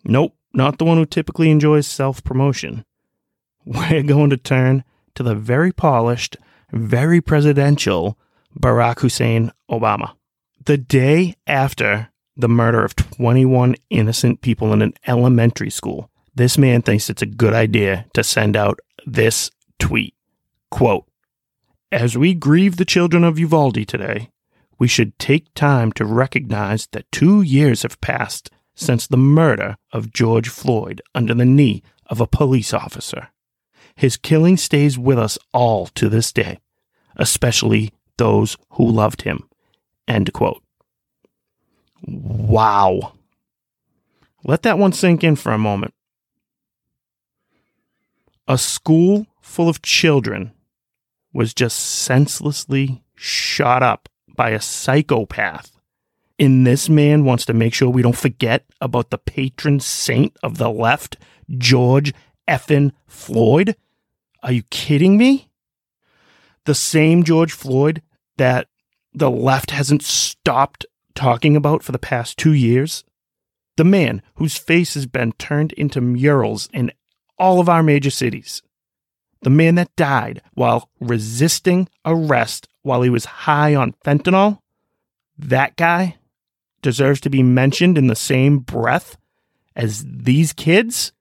Nope, 0.04 0.36
not 0.54 0.78
the 0.78 0.86
one 0.86 0.98
who 0.98 1.06
typically 1.06 1.50
enjoys 1.50 1.88
self 1.88 2.24
promotion. 2.24 2.86
We're 3.66 4.04
going 4.04 4.30
to 4.30 4.38
turn 4.38 4.84
to 5.16 5.24
the 5.24 5.36
very 5.36 5.72
polished, 5.72 6.38
very 6.72 7.22
presidential 7.22 8.18
Barack 8.60 9.00
Hussein 9.00 9.52
Obama. 9.70 10.14
The 10.66 10.78
day 10.78 11.36
after 11.48 12.10
the 12.38 12.50
murder 12.50 12.84
of 12.84 12.96
21 12.96 13.76
innocent 13.90 14.42
people 14.42 14.74
in 14.74 14.82
an 14.82 14.94
elementary 15.08 15.70
school, 15.70 16.10
this 16.36 16.58
man 16.58 16.82
thinks 16.82 17.10
it's 17.10 17.22
a 17.22 17.28
good 17.28 17.54
idea 17.54 18.06
to 18.14 18.24
send 18.24 18.56
out 18.58 18.80
this 19.06 19.52
tweet. 19.80 20.14
Quote, 20.70 21.06
As 21.92 22.18
we 22.18 22.34
grieve 22.34 22.78
the 22.78 22.86
children 22.86 23.24
of 23.24 23.38
Uvalde 23.38 23.88
today, 23.88 24.30
we 24.80 24.88
should 24.88 25.18
take 25.20 25.54
time 25.54 25.92
to 25.94 26.06
recognize 26.06 26.88
that 26.88 27.12
two 27.12 27.42
years 27.42 27.84
have 27.84 28.02
passed 28.02 28.50
since 28.74 29.08
the 29.08 29.18
murder 29.18 29.78
of 29.94 30.12
George 30.12 30.50
Floyd 30.50 31.02
under 31.14 31.34
the 31.34 31.46
knee 31.46 31.84
of 32.08 32.20
a 32.20 32.28
police 32.28 32.74
officer. 32.74 33.30
His 33.96 34.18
killing 34.18 34.58
stays 34.58 34.98
with 34.98 35.18
us 35.18 35.38
all 35.54 35.88
to 35.88 36.10
this 36.10 36.34
day, 36.34 36.60
especially 37.16 37.94
those 38.18 38.58
who 38.72 38.90
loved 38.90 39.22
him. 39.22 39.48
End 40.08 40.34
quote. 40.34 40.62
Wow. 42.06 43.14
Let 44.44 44.64
that 44.64 44.78
one 44.78 44.92
sink 44.92 45.24
in 45.24 45.36
for 45.36 45.52
a 45.52 45.58
moment. 45.58 45.94
A 48.48 48.58
school 48.58 49.26
full 49.40 49.70
of 49.70 49.82
children 49.82 50.52
was 51.36 51.54
just 51.54 51.78
senselessly 51.78 53.04
shot 53.14 53.84
up 53.84 54.08
by 54.38 54.52
a 54.52 54.62
psychopath. 54.62 55.78
And 56.40 56.66
this 56.66 56.88
man 56.88 57.26
wants 57.26 57.46
to 57.46 57.54
make 57.54 57.74
sure 57.74 57.90
we 57.90 58.02
don't 58.02 58.16
forget 58.16 58.66
about 58.80 59.10
the 59.10 59.18
patron 59.18 59.82
saint 59.82 60.36
of 60.42 60.58
the 60.58 60.70
left, 60.70 61.18
George 61.58 62.14
effin 62.48 62.94
Floyd. 63.06 63.76
Are 64.44 64.54
you 64.54 64.64
kidding 64.70 65.18
me? 65.18 65.50
The 66.64 66.76
same 66.76 67.24
George 67.24 67.52
Floyd 67.52 68.02
that 68.38 68.70
the 69.14 69.30
left 69.30 69.72
hasn't 69.72 70.04
stopped 70.04 70.86
talking 71.16 71.58
about 71.58 71.84
for 71.84 71.92
the 71.92 72.00
past 72.00 72.38
two 72.38 72.54
years? 72.54 73.04
The 73.76 73.84
man 73.84 74.22
whose 74.36 74.58
face 74.58 74.94
has 74.94 75.06
been 75.06 75.34
turned 75.34 75.74
into 75.74 76.00
murals 76.00 76.70
in 76.72 76.94
all 77.38 77.60
of 77.60 77.68
our 77.68 77.84
major 77.84 78.10
cities. 78.10 78.62
The 79.46 79.52
man 79.52 79.76
that 79.76 79.96
died 79.96 80.42
while 80.56 80.90
resisting 81.00 81.88
arrest 82.04 82.68
while 82.82 83.04
he 83.04 83.12
was 83.12 83.26
high 83.26 83.76
on 83.76 83.94
fentanyl. 84.04 84.58
That 85.38 85.76
guy 85.76 86.18
deserves 86.82 87.22
to 87.22 87.30
be 87.30 87.44
mentioned 87.44 87.96
in 87.96 88.08
the 88.08 88.16
same 88.16 88.58
breath 88.58 89.18
as 89.76 90.04
these 90.04 90.52
kids. 90.52 91.12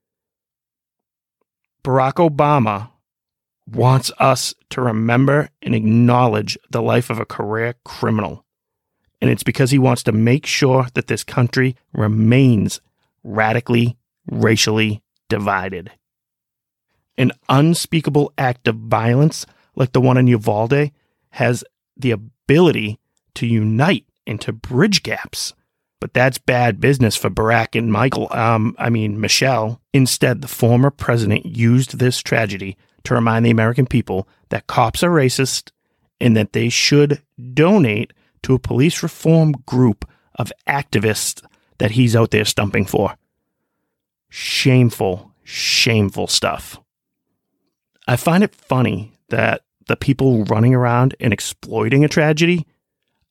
Barack 1.85 2.15
Obama 2.15 2.93
wants 3.71 4.11
us 4.19 4.55
to 4.71 4.81
remember 4.81 5.51
and 5.61 5.75
acknowledge 5.75 6.57
the 6.71 6.81
life 6.81 7.11
of 7.11 7.21
a 7.21 7.27
career 7.27 7.75
criminal. 7.85 8.47
And 9.21 9.29
it's 9.29 9.43
because 9.43 9.71
he 9.71 9.79
wants 9.79 10.03
to 10.05 10.13
make 10.13 10.47
sure 10.47 10.87
that 10.95 11.09
this 11.09 11.25
country 11.25 11.77
remains 11.93 12.81
radically 13.23 13.99
racially 14.27 15.03
divided. 15.29 15.91
An 17.17 17.33
unspeakable 17.49 18.33
act 18.37 18.67
of 18.69 18.77
violence 18.77 19.47
like 19.77 19.93
the 19.93 20.01
one 20.01 20.17
in 20.17 20.27
Uvalde 20.27 20.91
has 21.31 21.65
the 21.97 22.11
ability 22.11 22.99
to 23.35 23.47
unite 23.47 24.07
and 24.27 24.41
to 24.41 24.53
bridge 24.53 25.03
gaps. 25.03 25.53
But 26.01 26.13
that's 26.13 26.39
bad 26.39 26.81
business 26.81 27.17
for 27.17 27.31
Barack 27.31 27.79
and 27.79 27.91
Michael, 27.91 28.29
um, 28.31 28.77
I 28.79 28.91
mean, 28.91 29.21
Michelle. 29.21 29.81
Instead, 29.93 30.43
the 30.43 30.49
former 30.49 30.91
president 30.91 31.47
used 31.47 31.99
this 31.99 32.21
tragedy 32.21 32.77
to 33.05 33.15
remind 33.15 33.47
the 33.47 33.51
American 33.51 33.87
people 33.87 34.29
that 34.51 34.67
cops 34.67 35.03
are 35.03 35.11
racist 35.11 35.71
and 36.21 36.37
that 36.37 36.53
they 36.53 36.69
should 36.69 37.23
donate 37.55 38.13
to 38.43 38.55
a 38.55 38.59
police 38.59 39.03
reform 39.03 39.53
group 39.67 40.09
of 40.35 40.53
activists 40.69 41.43
that 41.79 41.93
he's 41.93 42.15
out 42.15 42.31
there 42.31 42.45
stumping 42.45 42.85
for. 42.85 43.17
Shameful, 44.29 45.33
shameful 45.43 46.27
stuff. 46.27 46.81
I 48.07 48.17
find 48.17 48.45
it 48.45 48.55
funny 48.55 49.13
that 49.29 49.63
the 49.87 49.97
people 49.97 50.45
running 50.45 50.75
around 50.75 51.15
and 51.21 51.33
exploiting 51.33 52.05
a 52.05 52.09
tragedy 52.09 52.67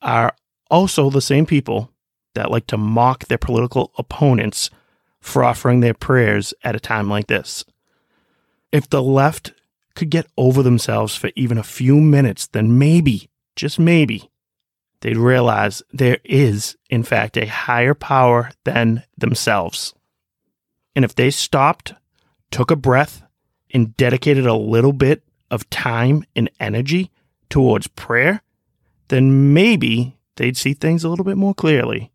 are 0.01 0.35
also 0.69 1.09
the 1.09 1.21
same 1.21 1.45
people 1.45 1.91
that 2.35 2.51
like 2.51 2.67
to 2.67 2.77
mock 2.77 3.25
their 3.27 3.37
political 3.37 3.91
opponents 3.97 4.69
for 5.21 5.43
offering 5.43 5.79
their 5.79 5.93
prayers 5.93 6.53
at 6.63 6.75
a 6.75 6.79
time 6.79 7.09
like 7.09 7.27
this. 7.27 7.63
If 8.71 8.89
the 8.89 9.01
left 9.01 9.53
could 9.95 10.09
get 10.09 10.27
over 10.37 10.63
themselves 10.63 11.15
for 11.15 11.29
even 11.35 11.57
a 11.57 11.63
few 11.63 12.01
minutes, 12.01 12.47
then 12.47 12.79
maybe, 12.79 13.29
just 13.55 13.79
maybe, 13.79 14.31
they'd 15.01 15.17
realize 15.17 15.83
there 15.91 16.17
is, 16.23 16.75
in 16.89 17.03
fact, 17.03 17.37
a 17.37 17.45
higher 17.45 17.93
power 17.93 18.49
than 18.63 19.03
themselves. 19.17 19.93
And 20.95 21.05
if 21.05 21.13
they 21.13 21.29
stopped, 21.29 21.93
took 22.49 22.71
a 22.71 22.75
breath, 22.75 23.21
and 23.73 23.97
dedicated 23.97 24.45
a 24.45 24.53
little 24.53 24.93
bit 24.93 25.23
of 25.51 25.69
time 25.69 26.23
and 26.35 26.49
energy 26.59 27.11
towards 27.49 27.87
prayer, 27.87 28.41
then 29.09 29.53
maybe 29.53 30.17
they'd 30.35 30.57
see 30.57 30.73
things 30.73 31.03
a 31.03 31.09
little 31.09 31.25
bit 31.25 31.37
more 31.37 31.53
clearly. 31.53 32.11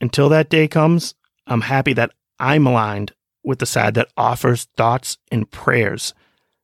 Until 0.00 0.28
that 0.28 0.48
day 0.48 0.68
comes, 0.68 1.14
I'm 1.46 1.62
happy 1.62 1.92
that 1.94 2.12
I'm 2.38 2.66
aligned 2.66 3.12
with 3.42 3.58
the 3.58 3.66
side 3.66 3.94
that 3.94 4.08
offers 4.16 4.64
thoughts 4.76 5.18
and 5.30 5.50
prayers 5.50 6.14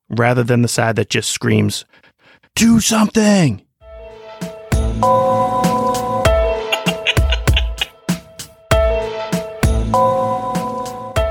rather 0.09 0.43
than 0.43 0.63
the 0.63 0.69
side 0.69 0.97
that 0.97 1.11
just 1.11 1.31
screams, 1.31 1.85
Do 2.55 2.81
something! 2.81 3.63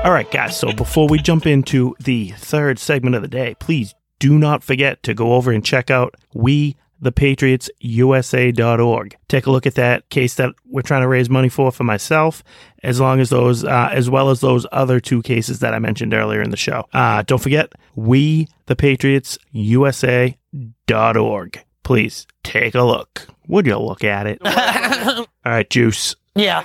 All 0.02 0.12
right, 0.12 0.30
guys, 0.30 0.58
so 0.58 0.72
before 0.72 1.08
we 1.08 1.18
jump 1.18 1.46
into 1.46 1.94
the 2.00 2.30
third 2.30 2.78
segment 2.78 3.16
of 3.16 3.22
the 3.22 3.28
day, 3.28 3.54
please 3.58 3.94
do 4.18 4.38
not 4.38 4.64
forget 4.64 5.02
to 5.02 5.12
go 5.12 5.34
over 5.34 5.52
and 5.52 5.62
check 5.62 5.90
out 5.90 6.14
we 6.32 6.74
thepatriotsusa.org. 7.02 9.16
Take 9.28 9.44
a 9.46 9.50
look 9.50 9.66
at 9.66 9.74
that 9.74 10.08
case 10.08 10.36
that 10.36 10.54
we're 10.64 10.80
trying 10.80 11.02
to 11.02 11.08
raise 11.08 11.28
money 11.28 11.50
for 11.50 11.70
for 11.70 11.84
myself, 11.84 12.42
as 12.82 12.98
long 12.98 13.20
as 13.20 13.28
those, 13.28 13.62
uh, 13.62 13.90
as 13.92 14.08
well 14.08 14.30
as 14.30 14.40
those 14.40 14.64
other 14.72 15.00
two 15.00 15.20
cases 15.20 15.58
that 15.60 15.74
I 15.74 15.78
mentioned 15.78 16.14
earlier 16.14 16.40
in 16.40 16.48
the 16.50 16.56
show. 16.56 16.86
Uh, 16.94 17.20
don't 17.22 17.42
forget, 17.42 17.70
we 17.94 18.48
thepatriotsusa.org. 18.68 21.64
Please 21.82 22.26
take 22.42 22.74
a 22.74 22.84
look. 22.84 23.26
Would 23.48 23.66
you 23.66 23.78
look 23.78 24.02
at 24.02 24.26
it? 24.26 24.38
All 24.46 25.26
right, 25.44 25.68
Juice. 25.68 26.16
Yeah. 26.34 26.64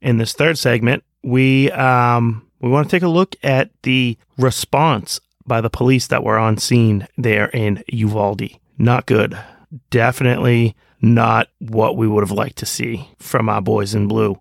In 0.00 0.18
this 0.18 0.34
third 0.34 0.56
segment, 0.56 1.02
we 1.24 1.72
um 1.72 2.46
we 2.60 2.68
want 2.68 2.88
to 2.88 2.96
take 2.96 3.02
a 3.02 3.08
look 3.08 3.36
at 3.42 3.70
the 3.82 4.18
response 4.36 5.20
by 5.46 5.60
the 5.60 5.70
police 5.70 6.06
that 6.08 6.22
were 6.22 6.38
on 6.38 6.58
scene 6.58 7.08
there 7.16 7.46
in 7.48 7.82
Uvalde. 7.88 8.58
Not 8.78 9.06
good. 9.06 9.38
Definitely 9.90 10.76
not 11.00 11.48
what 11.58 11.96
we 11.96 12.06
would 12.06 12.22
have 12.22 12.30
liked 12.30 12.58
to 12.58 12.66
see 12.66 13.08
from 13.18 13.48
our 13.48 13.62
boys 13.62 13.94
in 13.94 14.06
blue. 14.06 14.40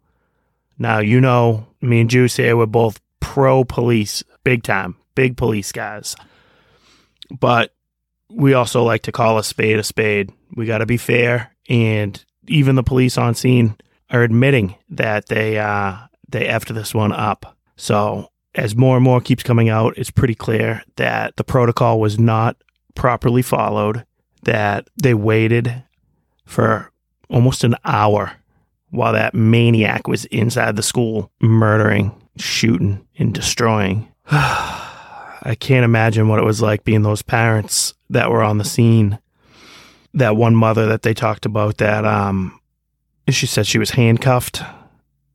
Now, 0.77 0.99
you 0.99 1.21
know, 1.21 1.67
me 1.81 2.01
and 2.01 2.09
Juice 2.09 2.37
here, 2.37 2.55
we're 2.55 2.65
both 2.65 2.99
pro 3.19 3.63
police, 3.63 4.23
big 4.43 4.63
time, 4.63 4.95
big 5.15 5.37
police 5.37 5.71
guys. 5.71 6.15
But 7.31 7.73
we 8.29 8.53
also 8.53 8.83
like 8.83 9.03
to 9.03 9.11
call 9.11 9.37
a 9.37 9.43
spade 9.43 9.79
a 9.79 9.83
spade. 9.83 10.31
We 10.55 10.65
got 10.65 10.79
to 10.79 10.85
be 10.85 10.97
fair. 10.97 11.53
And 11.69 12.23
even 12.47 12.75
the 12.75 12.83
police 12.83 13.17
on 13.17 13.35
scene 13.35 13.75
are 14.09 14.23
admitting 14.23 14.75
that 14.89 15.27
they, 15.27 15.57
uh, 15.57 15.97
they 16.27 16.45
effed 16.45 16.73
this 16.73 16.93
one 16.93 17.11
up. 17.11 17.57
So 17.79 18.29
as 18.55 18.75
more 18.75 18.97
and 18.97 19.03
more 19.03 19.21
keeps 19.21 19.41
coming 19.41 19.69
out, 19.69 19.97
it's 19.97 20.11
pretty 20.11 20.35
clear 20.35 20.83
that 20.97 21.37
the 21.37 21.45
protocol 21.45 21.99
was 21.99 22.19
not 22.19 22.57
properly 22.93 23.41
followed, 23.41 24.05
that 24.43 24.89
they 25.01 25.13
waited 25.13 25.83
for 26.45 26.91
almost 27.29 27.63
an 27.63 27.75
hour 27.85 28.33
while 28.89 29.13
that 29.13 29.33
maniac 29.33 30.07
was 30.07 30.25
inside 30.25 30.75
the 30.75 30.83
school 30.83 31.31
murdering, 31.39 32.11
shooting, 32.35 33.05
and 33.17 33.33
destroying. 33.33 34.11
I 34.31 35.55
can't 35.57 35.85
imagine 35.85 36.27
what 36.27 36.39
it 36.39 36.45
was 36.45 36.61
like 36.61 36.83
being 36.83 37.03
those 37.03 37.21
parents 37.21 37.93
that 38.09 38.29
were 38.29 38.43
on 38.43 38.57
the 38.57 38.65
scene. 38.65 39.19
That 40.13 40.35
one 40.35 40.55
mother 40.55 40.85
that 40.87 41.03
they 41.03 41.13
talked 41.13 41.45
about 41.45 41.77
that 41.77 42.03
um 42.03 42.59
she 43.29 43.45
said 43.45 43.67
she 43.67 43.77
was 43.79 43.91
handcuffed 43.91 44.63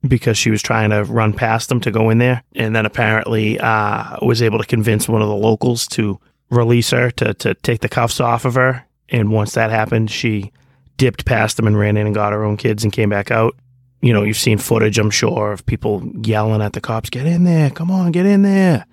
because 0.07 0.37
she 0.37 0.51
was 0.51 0.61
trying 0.61 0.89
to 0.89 1.03
run 1.03 1.33
past 1.33 1.69
them 1.69 1.79
to 1.81 1.91
go 1.91 2.09
in 2.09 2.17
there, 2.17 2.43
and 2.55 2.75
then 2.75 2.85
apparently 2.85 3.59
uh, 3.59 4.17
was 4.21 4.41
able 4.41 4.59
to 4.59 4.65
convince 4.65 5.07
one 5.07 5.21
of 5.21 5.27
the 5.27 5.35
locals 5.35 5.87
to 5.87 6.19
release 6.49 6.91
her 6.91 7.11
to 7.11 7.33
to 7.35 7.53
take 7.55 7.81
the 7.81 7.89
cuffs 7.89 8.19
off 8.19 8.45
of 8.45 8.55
her. 8.55 8.85
And 9.09 9.31
once 9.31 9.53
that 9.53 9.69
happened, 9.69 10.09
she 10.11 10.51
dipped 10.97 11.25
past 11.25 11.57
them 11.57 11.67
and 11.67 11.77
ran 11.77 11.97
in 11.97 12.05
and 12.05 12.15
got 12.15 12.33
her 12.33 12.43
own 12.43 12.57
kids 12.57 12.83
and 12.83 12.93
came 12.93 13.09
back 13.09 13.31
out. 13.31 13.55
You 14.01 14.13
know, 14.13 14.23
you've 14.23 14.37
seen 14.37 14.57
footage, 14.57 14.99
I'm 14.99 15.09
sure, 15.09 15.51
of 15.51 15.65
people 15.65 16.03
yelling 16.23 16.61
at 16.61 16.73
the 16.73 16.81
cops, 16.81 17.09
"Get 17.09 17.25
in 17.25 17.43
there! 17.43 17.69
Come 17.69 17.91
on, 17.91 18.11
get 18.11 18.25
in 18.25 18.43
there!" 18.43 18.85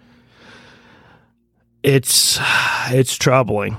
It's 1.83 2.39
it's 2.89 3.17
troubling. 3.17 3.77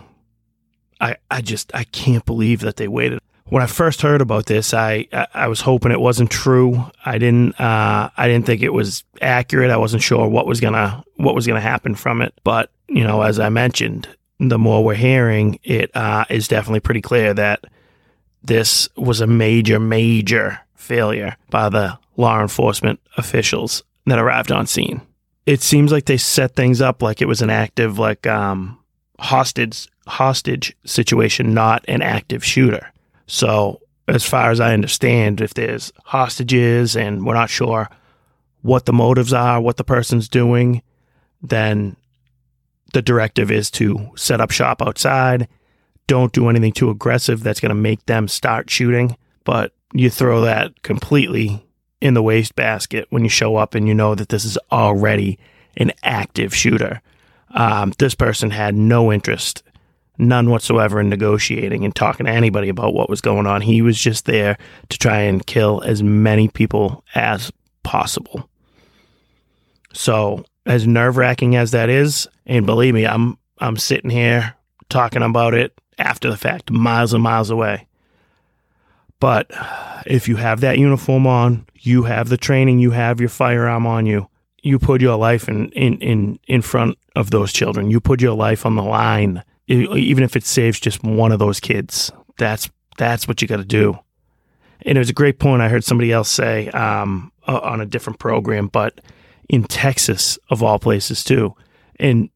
I 1.00 1.18
I 1.30 1.42
just 1.42 1.74
I 1.74 1.84
can't 1.86 2.26
believe 2.26 2.62
that 2.62 2.78
they 2.78 2.88
waited 2.88 3.20
when 3.46 3.62
I 3.62 3.68
first 3.68 4.02
heard 4.02 4.22
about 4.22 4.46
this, 4.46 4.74
I, 4.74 5.08
I, 5.34 5.48
was 5.48 5.62
hoping 5.62 5.92
it 5.92 6.00
wasn't 6.00 6.32
true. 6.32 6.90
I 7.06 7.18
didn't 7.18 7.60
uh, 7.60 8.10
I 8.16 8.28
didn't 8.28 8.46
think 8.46 8.62
it 8.62 8.74
was 8.74 9.04
accurate. 9.22 9.70
I 9.70 9.78
wasn't 9.78 10.04
sure 10.04 10.28
what 10.28 10.48
was 10.48 10.60
gonna 10.60 11.04
what 11.18 11.36
was 11.36 11.46
gonna 11.46 11.62
happen 11.62 11.96
from 11.96 12.22
it. 12.22 12.34
But 12.44 12.72
you 12.88 13.04
know, 13.04 13.22
as 13.22 13.40
I 13.40 13.50
mentioned, 13.50 14.08
the 14.40 14.58
more 14.58 14.84
we're 14.84 14.96
hearing, 14.96 15.60
it 15.64 15.96
uh, 15.96 16.26
is 16.30 16.48
definitely 16.48 16.80
pretty 16.80 17.02
clear 17.02 17.34
that 17.34 17.66
this 18.44 18.90
was 18.96 19.22
a 19.22 19.28
major 19.28 19.80
major 19.80 20.60
failure 20.76 21.36
by 21.50 21.70
the 21.70 21.98
law 22.18 22.42
enforcement 22.42 23.00
officials 23.18 23.84
that 24.06 24.20
arrived 24.20 24.52
on 24.52 24.68
scene. 24.68 25.02
It 25.46 25.62
seems 25.62 25.92
like 25.92 26.06
they 26.06 26.18
set 26.18 26.56
things 26.56 26.82
up 26.82 27.02
like 27.02 27.22
it 27.22 27.28
was 27.28 27.42
an 27.42 27.50
active 27.50 28.00
like 28.00 28.26
um, 28.26 28.80
hostage 29.20 29.88
hostage 30.08 30.76
situation, 30.86 31.54
not 31.54 31.84
an 31.88 32.02
active 32.02 32.44
shooter. 32.44 32.93
So, 33.28 33.82
as 34.08 34.26
far 34.26 34.52
as 34.52 34.60
I 34.60 34.74
understand, 34.74 35.42
if 35.42 35.54
there's 35.54 35.94
hostages 36.04 36.96
and 36.96 37.26
we're 37.26 37.34
not 37.34 37.50
sure 37.50 37.90
what 38.62 38.86
the 38.86 38.94
motives 38.94 39.34
are, 39.34 39.62
what 39.62 39.78
the 39.78 39.84
person's 39.84 40.28
doing, 40.28 40.82
then 41.42 41.96
the 42.94 43.02
directive 43.02 43.52
is 43.52 43.70
to 43.72 44.10
set 44.16 44.42
up 44.42 44.52
shop 44.52 44.82
outside. 44.82 45.48
Don't 46.08 46.34
do 46.34 46.50
anything 46.50 46.74
too 46.74 46.90
aggressive 46.90 47.44
that's 47.44 47.60
going 47.60 47.70
to 47.70 47.76
make 47.76 48.06
them 48.06 48.28
start 48.28 48.70
shooting. 48.70 49.18
But 49.44 49.74
you 49.94 50.10
throw 50.10 50.42
that 50.42 50.82
completely 50.84 51.66
in 52.02 52.14
the 52.14 52.24
wastebasket 52.24 53.08
when 53.10 53.24
you 53.24 53.30
show 53.30 53.56
up 53.56 53.76
and 53.76 53.88
you 53.88 53.94
know 53.94 54.16
that 54.16 54.30
this 54.30 54.46
is 54.46 54.58
already 54.72 55.40
an 55.78 55.92
active 56.04 56.56
shooter. 56.56 57.02
Um, 57.52 57.94
this 57.98 58.16
person 58.16 58.50
had 58.50 58.76
no 58.76 59.12
interest 59.12 59.64
none 60.18 60.50
whatsoever 60.50 61.00
in 61.00 61.10
negotiating 61.10 61.86
and 61.86 61.96
talking 61.96 62.26
to 62.26 62.32
anybody 62.32 62.70
about 62.70 62.94
what 62.94 63.10
was 63.10 63.22
going 63.22 63.48
on. 63.48 63.62
He 63.62 63.82
was 63.82 63.98
just 63.98 64.26
there 64.26 64.58
to 64.90 64.98
try 64.98 65.22
and 65.22 65.46
kill 65.46 65.82
as 65.86 66.04
many 66.04 66.48
people 66.48 67.04
as 67.16 67.52
possible. 67.84 68.50
So, 69.94 70.46
as 70.66 70.88
nerve 70.88 71.18
wracking 71.18 71.56
as 71.56 71.72
that 71.72 71.90
is, 71.90 72.28
and 72.46 72.66
believe 72.66 72.94
me, 72.94 73.06
I'm 73.06 73.38
I'm 73.60 73.78
sitting 73.78 74.10
here 74.10 74.56
talking 74.90 75.22
about 75.22 75.54
it 75.54 75.74
after 75.98 76.30
the 76.30 76.38
fact, 76.38 76.72
miles 76.72 77.14
and 77.14 77.24
miles 77.24 77.50
away. 77.50 77.88
But 79.20 79.52
if 80.06 80.28
you 80.28 80.36
have 80.38 80.62
that 80.62 80.80
uniform 80.80 81.28
on, 81.28 81.66
you 81.80 82.04
have 82.04 82.30
the 82.30 82.38
training, 82.38 82.80
you 82.80 82.92
have 82.92 83.20
your 83.20 83.30
firearm 83.30 83.86
on 83.86 84.06
you, 84.06 84.28
you 84.62 84.80
put 84.80 85.02
your 85.02 85.18
life 85.18 85.48
in 85.48 85.70
in 85.72 85.98
in, 86.00 86.40
in 86.48 86.62
front 86.62 86.98
of 87.16 87.30
those 87.30 87.54
children. 87.54 87.92
You 87.92 88.00
put 88.00 88.22
your 88.22 88.36
life 88.36 88.66
on 88.66 88.76
the 88.76 88.84
line 88.84 89.44
even 89.68 90.24
if 90.24 90.36
it 90.36 90.46
saves 90.46 90.80
just 90.80 91.04
one 91.04 91.32
of 91.32 91.40
those 91.40 91.60
kids. 91.60 92.12
That's 92.38 92.70
that's 92.98 93.28
what 93.28 93.42
you 93.42 93.48
got 93.48 93.58
to 93.58 93.66
do. 93.66 93.98
And 94.86 94.98
it 94.98 95.00
was 95.00 95.10
a 95.10 95.14
great 95.14 95.40
point 95.40 95.62
I 95.62 95.70
heard 95.70 95.84
somebody 95.84 96.12
else 96.12 96.30
say 96.30 96.68
um, 96.70 97.32
on 97.48 97.80
a 97.80 97.86
different 97.86 98.20
program, 98.20 98.68
but 98.68 99.00
in 99.50 99.64
Texas 99.64 100.38
of 100.50 100.62
all 100.62 100.80
places 100.80 101.24
too, 101.24 101.56
and 102.00 102.30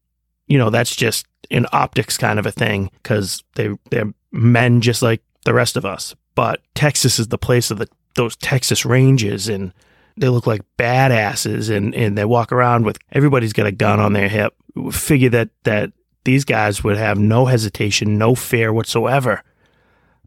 you 0.46 0.58
know 0.58 0.70
that's 0.70 0.94
just 0.94 1.26
an 1.50 1.66
optics 1.72 2.16
kind 2.18 2.38
of 2.38 2.46
a 2.46 2.52
thing 2.52 2.90
because 3.02 3.42
they 3.54 3.70
they're 3.90 4.12
men 4.32 4.80
just 4.80 5.02
like 5.02 5.22
the 5.44 5.54
rest 5.54 5.76
of 5.76 5.84
us. 5.84 6.14
But 6.34 6.60
Texas 6.74 7.18
is 7.18 7.28
the 7.28 7.38
place 7.38 7.70
of 7.70 7.78
the 7.78 7.88
those 8.14 8.36
Texas 8.36 8.84
Rangers, 8.84 9.48
and 9.48 9.72
they 10.16 10.28
look 10.28 10.46
like 10.46 10.62
badasses 10.76 11.74
and, 11.74 11.94
and 11.94 12.18
they 12.18 12.24
walk 12.24 12.52
around 12.52 12.84
with 12.84 12.98
everybody's 13.12 13.52
got 13.52 13.66
a 13.66 13.72
gun 13.72 14.00
on 14.00 14.12
their 14.12 14.28
hip. 14.28 14.54
Figure 14.90 15.30
that 15.30 15.50
that 15.64 15.92
these 16.24 16.44
guys 16.44 16.84
would 16.84 16.96
have 16.96 17.18
no 17.18 17.46
hesitation, 17.46 18.18
no 18.18 18.34
fear 18.34 18.72
whatsoever. 18.72 19.42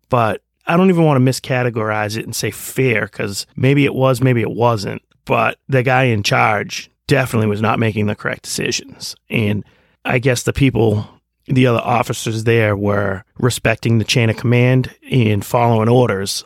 But 0.09 0.41
I 0.65 0.77
don't 0.77 0.89
even 0.89 1.03
want 1.05 1.23
to 1.23 1.31
miscategorize 1.31 2.17
it 2.17 2.25
and 2.25 2.35
say 2.35 2.51
fear 2.51 3.01
because 3.01 3.45
maybe 3.55 3.85
it 3.85 3.93
was, 3.93 4.21
maybe 4.21 4.41
it 4.41 4.51
wasn't. 4.51 5.01
But 5.25 5.57
the 5.67 5.83
guy 5.83 6.03
in 6.03 6.23
charge 6.23 6.89
definitely 7.07 7.47
was 7.47 7.61
not 7.61 7.79
making 7.79 8.07
the 8.07 8.15
correct 8.15 8.43
decisions. 8.43 9.15
And 9.29 9.63
I 10.05 10.19
guess 10.19 10.43
the 10.43 10.53
people, 10.53 11.07
the 11.45 11.67
other 11.67 11.79
officers 11.79 12.43
there 12.43 12.75
were 12.75 13.23
respecting 13.37 13.97
the 13.97 14.05
chain 14.05 14.29
of 14.29 14.37
command 14.37 14.95
and 15.09 15.45
following 15.45 15.89
orders. 15.89 16.43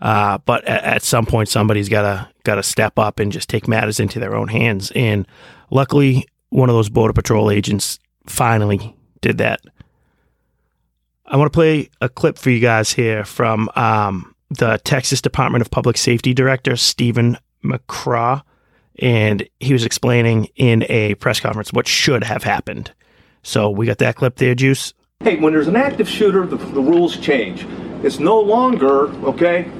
Uh, 0.00 0.38
but 0.38 0.64
at, 0.64 0.84
at, 0.84 1.02
some 1.02 1.24
point, 1.24 1.48
somebody's 1.48 1.88
got 1.88 2.02
to 2.02 2.28
got 2.44 2.56
to 2.56 2.62
step 2.62 2.98
up 2.98 3.18
and 3.18 3.32
just 3.32 3.48
take 3.48 3.66
matters 3.66 4.00
into 4.00 4.20
their 4.20 4.36
own 4.36 4.48
hands. 4.48 4.92
And 4.94 5.26
luckily, 5.70 6.26
one 6.50 6.68
of 6.68 6.74
those 6.74 6.90
border 6.90 7.12
patrol 7.12 7.50
agents 7.50 7.98
finally 8.26 8.96
did 9.20 9.38
that. 9.38 9.60
I 11.26 11.36
want 11.36 11.52
to 11.52 11.56
play 11.56 11.88
a 12.00 12.08
clip 12.08 12.38
for 12.38 12.50
you 12.50 12.60
guys 12.60 12.92
here 12.92 13.24
from 13.24 13.70
um, 13.76 14.34
the 14.50 14.78
Texas 14.84 15.22
Department 15.22 15.62
of 15.62 15.70
Public 15.70 15.96
Safety 15.96 16.34
Director, 16.34 16.76
Steven 16.76 17.38
McCraw. 17.64 18.42
and 18.98 19.48
he 19.60 19.72
was 19.72 19.84
explaining 19.84 20.48
in 20.56 20.84
a 20.88 21.14
press 21.16 21.40
conference 21.40 21.72
what 21.72 21.88
should 21.88 22.24
have 22.24 22.42
happened. 22.44 22.92
So 23.42 23.70
we 23.70 23.86
got 23.86 23.98
that 23.98 24.16
clip 24.16 24.36
there, 24.36 24.54
Juice. 24.54 24.94
Hey, 25.20 25.36
when 25.36 25.52
there's 25.52 25.68
an 25.68 25.76
active 25.76 26.08
shooter, 26.08 26.46
the, 26.46 26.56
the 26.56 26.80
rules 26.80 27.16
change. 27.16 27.66
It's 28.04 28.18
no 28.18 28.38
longer, 28.38 29.08
okay, 29.24 29.70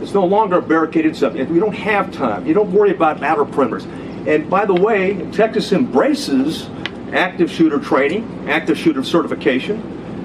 it's 0.00 0.12
no 0.14 0.24
longer 0.24 0.58
a 0.58 0.62
barricaded 0.62 1.16
subject. 1.16 1.50
We 1.50 1.58
don't 1.58 1.74
have 1.74 2.12
time. 2.12 2.46
You 2.46 2.54
don't 2.54 2.72
worry 2.72 2.90
about 2.90 3.22
outer 3.22 3.44
perimeters. 3.44 3.86
And 4.26 4.50
by 4.50 4.66
the 4.66 4.74
way, 4.74 5.30
Texas 5.32 5.72
embraces 5.72 6.68
active 7.14 7.50
shooter 7.50 7.78
training, 7.78 8.48
active 8.48 8.78
shooter 8.78 9.02
certification, 9.04 9.80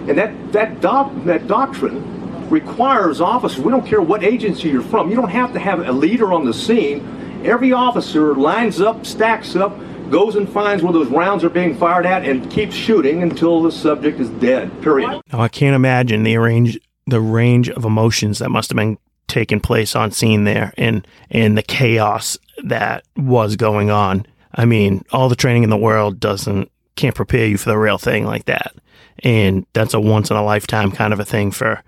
and 0.10 0.18
that, 0.18 0.52
that, 0.54 0.82
doc, 0.82 1.12
that 1.26 1.48
doctrine 1.48 2.50
requires 2.50 3.22
officers, 3.22 3.64
we 3.64 3.72
don't 3.72 3.86
care 3.86 4.02
what 4.02 4.24
agency 4.24 4.70
you're 4.70 4.82
from, 4.82 5.10
you 5.10 5.16
don't 5.16 5.30
have 5.30 5.54
to 5.54 5.60
have 5.60 5.80
a 5.88 5.92
leader 5.92 6.32
on 6.32 6.46
the 6.46 6.54
scene. 6.54 7.44
Every 7.44 7.74
officer 7.74 8.36
lines 8.36 8.82
up, 8.82 9.06
stacks 9.06 9.56
up, 9.56 9.78
goes 10.10 10.36
and 10.36 10.48
finds 10.48 10.84
where 10.84 10.94
those 10.94 11.08
rounds 11.08 11.44
are 11.44 11.50
being 11.50 11.76
fired 11.78 12.06
at, 12.06 12.26
and 12.26 12.50
keeps 12.52 12.76
shooting 12.76 13.24
until 13.24 13.62
the 13.62 13.72
subject 13.72 14.20
is 14.20 14.30
dead, 14.30 14.82
period. 14.82 15.22
Now 15.32 15.42
I 15.42 15.48
can't 15.48 15.76
imagine 15.76 16.24
the 16.24 16.38
range 16.38 16.80
the 17.08 17.22
range 17.22 17.70
of 17.70 17.86
emotions 17.86 18.40
that 18.40 18.50
must 18.50 18.72
have 18.72 18.78
been 18.78 18.98
taking 19.28 19.60
place 19.60 19.96
on 19.96 20.12
scene 20.12 20.44
there 20.44 20.74
and 20.78 21.08
and 21.30 21.58
the 21.58 21.64
chaos 21.64 22.38
that 22.64 23.04
was 23.16 23.56
going 23.56 23.90
on. 23.90 24.26
I 24.54 24.66
mean, 24.66 25.04
all 25.12 25.30
the 25.30 25.36
training 25.36 25.64
in 25.64 25.70
the 25.70 25.78
world 25.78 26.20
doesn't 26.20 26.72
can't 26.96 27.16
prepare 27.16 27.48
you 27.48 27.58
for 27.58 27.70
the 27.70 27.78
real 27.78 27.98
thing 27.98 28.26
like 28.26 28.46
that. 28.46 28.74
And 29.20 29.66
that's 29.74 29.94
a 29.94 30.00
once 30.00 30.30
in 30.30 30.38
a 30.38 30.44
lifetime 30.44 30.92
kind 30.92 31.14
of 31.14 31.20
a 31.20 31.26
thing 31.26 31.52
for 31.52 31.82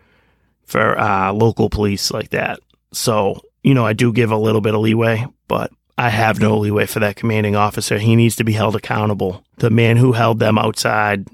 for 0.65 0.99
uh, 0.99 1.31
local 1.31 1.69
police 1.69 2.11
like 2.11 2.29
that. 2.29 2.59
So, 2.91 3.41
you 3.63 3.73
know, 3.73 3.85
I 3.85 3.93
do 3.93 4.11
give 4.11 4.31
a 4.31 4.37
little 4.37 4.61
bit 4.61 4.75
of 4.75 4.81
leeway, 4.81 5.25
but 5.47 5.71
I 5.97 6.09
have 6.09 6.39
no 6.39 6.57
leeway 6.57 6.85
for 6.85 6.99
that 6.99 7.15
commanding 7.15 7.55
officer. 7.55 7.97
He 7.97 8.15
needs 8.15 8.35
to 8.35 8.43
be 8.43 8.53
held 8.53 8.75
accountable. 8.75 9.43
The 9.57 9.69
man 9.69 9.97
who 9.97 10.11
held 10.11 10.39
them 10.39 10.57
outside, 10.57 11.27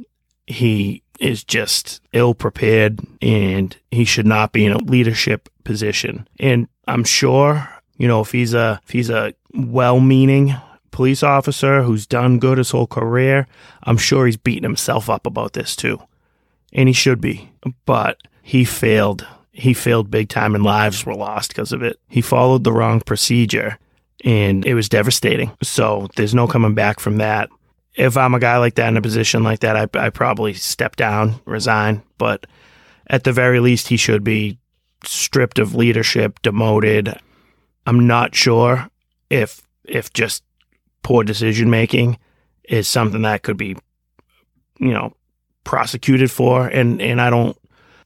he 0.48 1.04
is 1.20 1.44
just 1.44 2.02
ill 2.12 2.34
prepared 2.34 3.00
and 3.22 3.76
he 3.92 4.06
should 4.06 4.28
not 4.28 4.52
be 4.52 4.66
in 4.66 4.72
a 4.72 4.78
leadership 4.78 5.50
position. 5.64 6.28
And 6.40 6.68
I'm 6.88 7.04
sure, 7.04 7.68
you 7.98 8.08
know, 8.08 8.22
if 8.22 8.32
he's 8.32 8.54
a 8.54 8.80
if 8.84 8.92
he's 8.92 9.10
a 9.10 9.34
well-meaning 9.54 10.56
police 10.94 11.24
officer 11.24 11.84
who's 11.84 12.08
done 12.08 12.40
good 12.40 12.58
his 12.58 12.72
whole 12.72 12.88
career, 12.88 13.48
I'm 13.84 13.98
sure 13.98 14.26
he's 14.26 14.38
beating 14.38 14.64
himself 14.64 15.10
up 15.10 15.26
about 15.26 15.54
this 15.54 15.76
too. 15.76 16.02
And 16.72 16.88
he 16.88 16.94
should 16.94 17.20
be. 17.20 17.52
But 17.86 18.18
he 18.42 18.64
failed. 18.64 19.28
He 19.52 19.74
failed 19.74 20.10
big 20.10 20.30
time 20.30 20.56
and 20.56 20.64
lives 20.64 21.06
were 21.06 21.16
lost 21.16 21.50
because 21.50 21.74
of 21.74 21.84
it. 21.84 22.00
He 22.08 22.22
followed 22.22 22.64
the 22.64 22.72
wrong 22.72 23.02
procedure 23.02 23.78
and 24.24 24.66
it 24.66 24.74
was 24.74 24.90
devastating. 24.90 25.52
So 25.62 26.08
there's 26.16 26.34
no 26.34 26.48
coming 26.48 26.74
back 26.74 27.00
from 27.00 27.18
that. 27.18 27.50
If 27.96 28.18
I'm 28.18 28.34
a 28.34 28.40
guy 28.40 28.58
like 28.58 28.76
that 28.76 28.88
in 28.88 28.98
a 28.98 29.02
position 29.02 29.44
like 29.44 29.60
that, 29.60 29.76
I, 29.76 30.06
I 30.06 30.10
probably 30.10 30.54
step 30.54 30.96
down, 30.96 31.36
resign. 31.46 32.02
But 32.18 32.48
at 33.08 33.24
the 33.24 33.32
very 33.32 33.60
least, 33.60 33.88
he 33.90 33.98
should 33.98 34.24
be 34.24 34.58
stripped 35.06 35.60
of 35.60 35.76
leadership, 35.76 36.42
demoted. 36.42 37.16
I'm 37.86 38.08
not 38.08 38.34
sure 38.34 38.90
if 39.30 39.62
if 39.86 40.12
just 40.14 40.44
poor 41.04 41.24
decision 41.24 41.70
making 41.70 42.18
is 42.64 42.88
something 42.88 43.22
that 43.24 43.44
could 43.44 43.58
be, 43.58 43.76
you 44.80 44.94
know, 44.94 45.14
prosecuted 45.64 46.32
for. 46.32 46.68
And 46.68 47.02
and 47.02 47.22
I 47.22 47.30
don't 47.30 47.58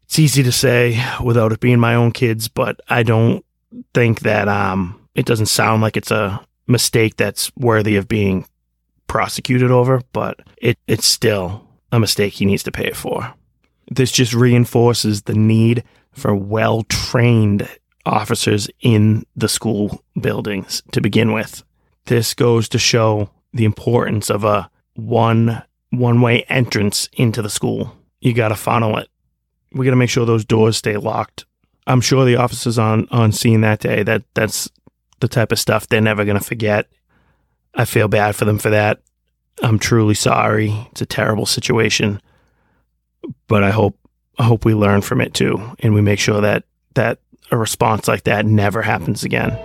it's 0.07 0.19
easy 0.19 0.41
to 0.43 0.51
say 0.53 1.03
without 1.21 1.51
it 1.51 1.59
being 1.59 1.79
my 1.79 1.95
own 1.95 2.11
kids, 2.11 2.47
but 2.47 2.79
I 2.87 3.03
don't 3.03 3.45
think 3.93 4.21
that 4.21 4.47
um, 4.47 4.99
it 5.15 5.25
doesn't 5.25 5.47
sound 5.47 5.81
like 5.81 5.97
it's 5.97 6.11
a 6.11 6.41
mistake 6.65 7.17
that's 7.17 7.51
worthy 7.57 7.97
of 7.97 8.07
being 8.07 8.45
prosecuted 9.07 9.69
over, 9.69 10.01
but 10.13 10.39
it, 10.61 10.77
it's 10.87 11.05
still 11.05 11.67
a 11.91 11.99
mistake 11.99 12.33
he 12.33 12.45
needs 12.45 12.63
to 12.63 12.71
pay 12.71 12.91
for. 12.91 13.33
This 13.91 14.11
just 14.11 14.33
reinforces 14.33 15.23
the 15.23 15.33
need 15.33 15.83
for 16.13 16.33
well 16.33 16.83
trained 16.83 17.67
officers 18.05 18.69
in 18.79 19.25
the 19.35 19.49
school 19.49 20.01
buildings 20.19 20.81
to 20.93 21.01
begin 21.01 21.33
with. 21.33 21.63
This 22.07 22.33
goes 22.33 22.67
to 22.69 22.79
show 22.79 23.29
the 23.53 23.65
importance 23.65 24.29
of 24.29 24.43
a 24.43 24.69
one 24.95 25.63
one 25.91 26.21
way 26.21 26.43
entrance 26.43 27.07
into 27.13 27.41
the 27.41 27.49
school. 27.49 27.95
You 28.19 28.33
got 28.33 28.49
to 28.49 28.55
funnel 28.55 28.97
it 28.97 29.09
we 29.73 29.85
got 29.85 29.91
to 29.91 29.97
make 29.97 30.09
sure 30.09 30.25
those 30.25 30.45
doors 30.45 30.77
stay 30.77 30.97
locked. 30.97 31.45
I'm 31.85 32.01
sure 32.01 32.25
the 32.25 32.35
officers 32.35 32.77
on 32.77 33.07
on 33.11 33.31
scene 33.31 33.61
that 33.61 33.79
day 33.79 34.03
that 34.03 34.23
that's 34.33 34.69
the 35.19 35.27
type 35.27 35.51
of 35.51 35.59
stuff 35.59 35.87
they're 35.87 36.01
never 36.01 36.25
going 36.25 36.37
to 36.37 36.43
forget. 36.43 36.87
I 37.73 37.85
feel 37.85 38.07
bad 38.07 38.35
for 38.35 38.45
them 38.45 38.59
for 38.59 38.69
that. 38.69 39.01
I'm 39.63 39.79
truly 39.79 40.13
sorry. 40.13 40.87
It's 40.91 41.01
a 41.01 41.05
terrible 41.05 41.45
situation, 41.45 42.21
but 43.47 43.63
I 43.63 43.71
hope 43.71 43.97
I 44.37 44.43
hope 44.43 44.65
we 44.65 44.73
learn 44.73 45.01
from 45.01 45.21
it 45.21 45.33
too, 45.33 45.75
and 45.79 45.93
we 45.93 46.01
make 46.01 46.19
sure 46.19 46.41
that 46.41 46.63
that 46.95 47.19
a 47.51 47.57
response 47.57 48.07
like 48.07 48.23
that 48.23 48.45
never 48.45 48.81
happens 48.81 49.23
again. 49.23 49.57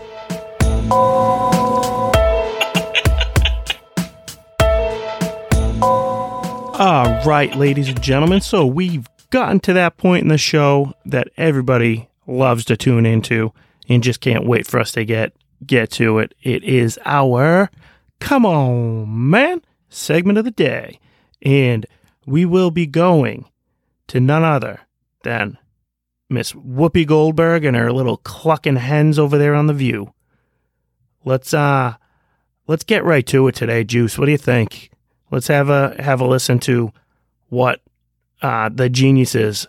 All 6.84 7.22
right, 7.24 7.54
ladies 7.54 7.88
and 7.88 8.02
gentlemen. 8.02 8.40
So 8.40 8.66
we've 8.66 9.06
gotten 9.30 9.60
to 9.60 9.72
that 9.74 9.96
point 9.98 10.24
in 10.24 10.28
the 10.28 10.36
show 10.36 10.92
that 11.06 11.28
everybody 11.36 12.08
loves 12.26 12.64
to 12.64 12.76
tune 12.76 13.06
into 13.06 13.52
and 13.88 14.02
just 14.02 14.20
can't 14.20 14.48
wait 14.48 14.66
for 14.66 14.80
us 14.80 14.90
to 14.92 15.04
get 15.04 15.32
get 15.64 15.92
to 15.92 16.18
it. 16.18 16.34
It 16.42 16.64
is 16.64 16.98
our 17.04 17.70
come 18.18 18.44
on 18.44 19.30
man 19.30 19.62
segment 19.90 20.38
of 20.38 20.44
the 20.44 20.50
day. 20.50 20.98
And 21.40 21.86
we 22.26 22.44
will 22.44 22.72
be 22.72 22.86
going 22.88 23.44
to 24.08 24.18
none 24.18 24.42
other 24.42 24.80
than 25.22 25.58
Miss 26.28 26.50
Whoopi 26.52 27.06
Goldberg 27.06 27.64
and 27.64 27.76
her 27.76 27.92
little 27.92 28.16
clucking 28.16 28.74
hens 28.74 29.20
over 29.20 29.38
there 29.38 29.54
on 29.54 29.68
the 29.68 29.72
view. 29.72 30.12
Let's 31.24 31.54
uh 31.54 31.94
let's 32.66 32.82
get 32.82 33.04
right 33.04 33.26
to 33.28 33.46
it 33.46 33.54
today, 33.54 33.84
Juice. 33.84 34.18
What 34.18 34.26
do 34.26 34.32
you 34.32 34.36
think? 34.36 34.91
Let's 35.32 35.48
have 35.48 35.70
a 35.70 36.00
have 36.00 36.20
a 36.20 36.26
listen 36.26 36.58
to 36.60 36.92
what 37.48 37.80
uh, 38.42 38.68
the 38.68 38.88
geniuses 38.88 39.66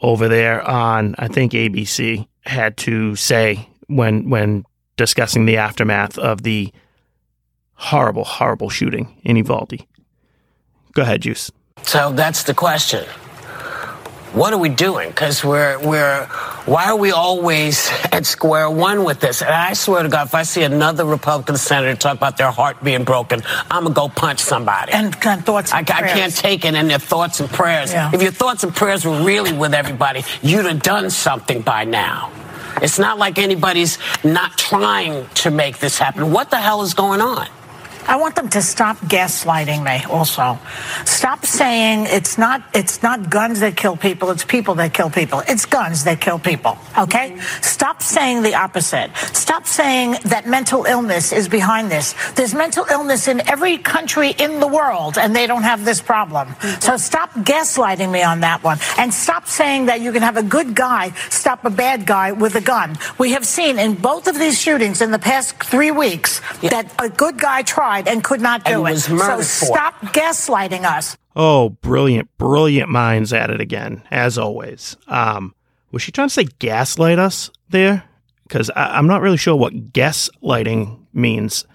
over 0.00 0.26
there 0.26 0.66
on 0.68 1.14
I 1.18 1.28
think 1.28 1.52
ABC 1.52 2.26
had 2.46 2.76
to 2.78 3.14
say 3.14 3.68
when 3.86 4.30
when 4.30 4.64
discussing 4.96 5.44
the 5.46 5.58
aftermath 5.58 6.18
of 6.18 6.42
the 6.42 6.72
horrible, 7.74 8.24
horrible 8.24 8.70
shooting 8.70 9.20
in 9.22 9.36
Uvalde. 9.36 9.84
Go 10.92 11.02
ahead, 11.02 11.22
Juice. 11.22 11.50
So 11.82 12.12
that's 12.12 12.44
the 12.44 12.54
question 12.54 13.04
what 14.32 14.52
are 14.52 14.58
we 14.58 14.68
doing? 14.68 15.08
Because 15.08 15.44
we're 15.44 15.78
we're 15.80 16.26
why 16.64 16.86
are 16.86 16.96
we 16.96 17.12
always 17.12 17.90
at 18.12 18.24
square 18.24 18.70
one 18.70 19.04
with 19.04 19.20
this? 19.20 19.42
And 19.42 19.50
I 19.50 19.74
swear 19.74 20.02
to 20.02 20.08
God, 20.08 20.28
if 20.28 20.34
I 20.34 20.42
see 20.42 20.62
another 20.62 21.04
Republican 21.04 21.56
senator 21.56 21.96
talk 21.96 22.16
about 22.16 22.36
their 22.36 22.50
heart 22.50 22.82
being 22.82 23.04
broken, 23.04 23.42
I'm 23.70 23.84
gonna 23.84 23.94
go 23.94 24.08
punch 24.08 24.40
somebody. 24.40 24.92
And, 24.92 25.14
and 25.24 25.44
thoughts. 25.44 25.72
And 25.72 25.88
I, 25.90 25.98
I, 25.98 26.08
can't 26.08 26.34
take 26.34 26.64
it 26.64 26.74
in 26.74 26.88
their 26.88 26.98
thoughts 26.98 27.40
and 27.40 27.50
prayers. 27.50 27.92
Yeah. 27.92 28.10
If 28.12 28.22
your 28.22 28.32
thoughts 28.32 28.64
and 28.64 28.74
prayers 28.74 29.04
were 29.04 29.22
really 29.22 29.52
with 29.52 29.74
everybody, 29.74 30.24
you'd 30.42 30.66
have 30.66 30.82
done 30.82 31.10
something 31.10 31.62
by 31.62 31.84
now. 31.84 32.32
It's 32.80 32.98
not 32.98 33.18
like 33.18 33.38
anybody's 33.38 33.98
not 34.24 34.56
trying 34.56 35.28
to 35.28 35.50
make 35.50 35.78
this 35.78 35.98
happen. 35.98 36.32
What 36.32 36.50
the 36.50 36.56
hell 36.56 36.82
is 36.82 36.94
going 36.94 37.20
on? 37.20 37.48
I 38.06 38.16
want 38.16 38.34
them 38.36 38.48
to 38.50 38.62
stop 38.62 38.96
gaslighting 38.98 39.82
me 39.82 40.04
also. 40.04 40.58
Stop 41.04 41.46
saying 41.46 42.06
it's 42.08 42.38
not 42.38 42.62
it's 42.74 43.02
not 43.02 43.30
guns 43.30 43.60
that 43.60 43.76
kill 43.76 43.96
people, 43.96 44.30
it's 44.30 44.44
people 44.44 44.74
that 44.76 44.92
kill 44.92 45.10
people. 45.10 45.42
It's 45.48 45.66
guns 45.66 46.04
that 46.04 46.20
kill 46.20 46.38
people. 46.38 46.78
Okay? 46.98 47.30
Mm-hmm. 47.30 47.62
Stop 47.62 48.02
saying 48.02 48.42
the 48.42 48.54
opposite. 48.54 49.10
Stop 49.32 49.66
saying 49.66 50.16
that 50.24 50.46
mental 50.46 50.84
illness 50.84 51.32
is 51.32 51.48
behind 51.48 51.90
this. 51.90 52.14
There's 52.34 52.54
mental 52.54 52.84
illness 52.90 53.28
in 53.28 53.46
every 53.48 53.78
country 53.78 54.30
in 54.30 54.60
the 54.60 54.68
world 54.68 55.18
and 55.18 55.34
they 55.34 55.46
don't 55.46 55.62
have 55.62 55.84
this 55.84 56.00
problem. 56.02 56.48
Mm-hmm. 56.48 56.80
So 56.80 56.96
stop 56.96 57.30
gaslighting 57.34 58.10
me 58.10 58.22
on 58.22 58.40
that 58.40 58.62
one 58.62 58.78
and 58.98 59.12
stop 59.12 59.46
saying 59.46 59.86
that 59.86 60.00
you 60.00 60.12
can 60.12 60.22
have 60.22 60.36
a 60.36 60.42
good 60.42 60.74
guy 60.74 61.12
stop 61.30 61.64
a 61.64 61.70
bad 61.70 62.06
guy 62.06 62.32
with 62.32 62.54
a 62.54 62.60
gun. 62.60 62.96
We 63.18 63.32
have 63.32 63.44
seen 63.44 63.78
in 63.78 63.94
both 63.94 64.26
of 64.26 64.38
these 64.38 64.60
shootings 64.60 65.02
in 65.02 65.10
the 65.10 65.18
past 65.18 65.62
3 65.62 65.90
weeks 65.90 66.40
yeah. 66.60 66.70
that 66.70 66.92
a 66.98 67.08
good 67.08 67.38
guy 67.38 67.62
tried 67.62 67.91
tried 67.92 68.08
and 68.08 68.24
could 68.24 68.40
not 68.40 68.64
do 68.64 68.84
and 68.86 68.96
it. 68.96 69.00
so 69.00 69.40
stop 69.40 70.00
gaslighting 70.12 70.84
us. 70.84 71.16
Oh, 71.34 71.70
brilliant, 71.70 72.28
brilliant 72.38 72.90
minds 72.90 73.32
at 73.32 73.50
it 73.50 73.60
again, 73.60 74.02
as 74.10 74.38
always. 74.38 74.96
Um, 75.08 75.54
was 75.90 76.02
she 76.02 76.12
trying 76.12 76.28
to 76.28 76.34
say 76.34 76.44
gaslight 76.58 77.18
us 77.18 77.50
there? 77.70 78.04
Because 78.44 78.70
I'm 78.76 79.06
not 79.06 79.22
really 79.22 79.36
sure 79.36 79.56
what 79.56 79.92
gaslighting 79.92 80.98
means. 81.12 81.66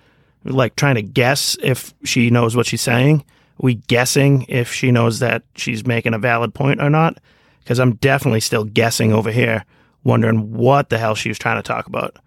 Like 0.44 0.76
trying 0.76 0.96
to 0.96 1.02
guess 1.02 1.58
if 1.62 1.94
she 2.04 2.30
knows 2.30 2.56
what 2.56 2.68
she's 2.68 2.82
saying. 2.82 3.22
Are 3.22 3.64
we 3.64 3.76
guessing 3.76 4.46
if 4.48 4.72
she 4.72 4.92
knows 4.92 5.20
that 5.20 5.44
she's 5.56 5.86
making 5.86 6.14
a 6.14 6.20
valid 6.20 6.54
point 6.54 6.82
or 6.82 6.90
not? 6.90 7.18
Because 7.60 7.80
I'm 7.80 7.96
definitely 7.96 8.40
still 8.40 8.64
guessing 8.64 9.12
over 9.12 9.32
here, 9.32 9.66
wondering 10.04 10.54
what 10.54 10.90
the 10.90 11.00
hell 11.00 11.16
she 11.16 11.30
was 11.30 11.40
trying 11.40 11.58
to 11.58 11.68
talk 11.68 11.88
about. 11.88 12.18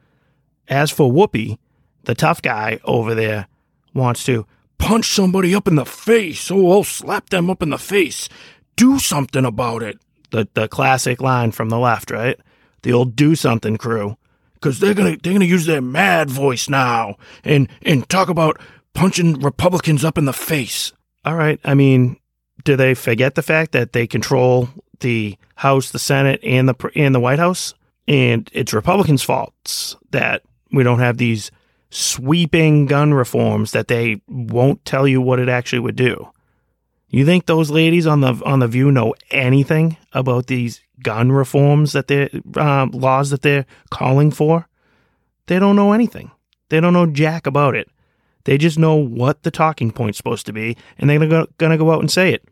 As 0.69 0.91
for 0.91 1.11
Whoopi, 1.11 1.59
the 2.05 2.15
tough 2.15 2.43
guy 2.43 2.81
over 2.85 3.15
there 3.15 3.47
wants 3.95 4.25
to 4.25 4.47
punch 4.79 5.13
somebody 5.13 5.55
up 5.55 5.69
in 5.69 5.77
the 5.77 5.85
face. 5.85 6.51
Oh, 6.51 6.73
I'll 6.73 6.85
slap 6.85 7.31
them 7.31 7.51
up 7.51 7.63
in 7.63 7.71
the 7.71 7.79
face. 7.79 8.29
Do 8.77 8.99
something 8.99 9.45
about 9.45 9.83
it. 9.83 9.99
The 10.31 10.49
the 10.55 10.69
classic 10.69 11.21
line 11.21 11.53
from 11.53 11.69
the 11.69 11.79
left, 11.79 12.11
right? 12.11 12.39
The 12.83 12.93
old 12.93 13.17
do 13.17 13.35
something 13.35 13.77
crew. 13.77 14.17
Cause 14.61 14.79
they're 14.79 14.95
gonna 14.95 15.17
they're 15.23 15.33
gonna 15.33 15.45
use 15.45 15.67
their 15.67 15.81
mad 15.81 16.29
voice 16.31 16.69
now 16.69 17.17
and 17.45 17.69
and 17.83 18.09
talk 18.09 18.29
about 18.29 18.61
punching 18.95 19.41
Republicans 19.41 20.05
up 20.05 20.19
in 20.19 20.27
the 20.27 20.33
face. 20.33 20.93
All 21.25 21.37
right. 21.37 21.59
I 21.65 21.75
mean, 21.75 22.19
do 22.65 22.77
they 22.77 22.95
forget 22.95 23.35
the 23.35 23.43
fact 23.43 23.73
that 23.73 23.93
they 23.93 24.07
control 24.07 24.69
the 25.01 25.37
House, 25.57 25.91
the 25.91 25.99
Senate, 25.99 26.41
and 26.43 26.69
the 26.69 26.91
and 26.95 27.15
the 27.15 27.21
White 27.21 27.39
House? 27.39 27.75
And 28.07 28.51
it's 28.53 28.73
Republicans' 28.73 29.23
faults 29.23 29.97
that 30.11 30.43
we 30.73 30.83
don't 30.83 30.99
have 30.99 31.17
these 31.17 31.51
sweeping 31.91 32.87
gun 32.87 33.13
reforms 33.13 33.73
that 33.73 33.89
they 33.89 34.23
won't 34.29 34.85
tell 34.85 35.07
you 35.07 35.21
what 35.21 35.41
it 35.41 35.49
actually 35.49 35.81
would 35.81 35.97
do. 35.97 36.31
You 37.09 37.25
think 37.25 37.47
those 37.47 37.71
ladies 37.71 38.07
on 38.07 38.21
the 38.21 38.41
on 38.45 38.61
the 38.61 38.69
View 38.69 38.93
know 38.93 39.15
anything 39.33 39.97
about 40.13 40.47
these 40.47 40.81
gun 41.03 41.33
reforms 41.33 41.93
that 41.93 42.07
they 42.07 42.31
uh, 42.57 42.87
laws 42.93 43.31
that 43.31 43.43
they're 43.43 43.67
calling 43.91 44.31
for? 44.31 44.69
They 45.47 45.59
don't 45.59 45.75
know 45.75 45.93
anything. 45.93 46.31
They 46.69 46.81
don't 46.81 46.93
know 46.93 47.07
jack 47.07 47.49
about 47.49 47.75
it. 47.75 47.89
They 48.45 48.57
just 48.57 48.79
know 48.79 48.95
what 48.95 49.43
the 49.43 49.51
talking 49.51 49.91
point's 49.91 50.19
supposed 50.19 50.47
to 50.47 50.53
be, 50.53 50.77
and 50.99 51.11
they're 51.11 51.19
gonna 51.19 51.29
go, 51.29 51.47
gonna 51.59 51.79
go 51.79 51.91
out 51.91 52.01
and 52.01 52.11
say 52.11 52.33
it. 52.33 52.45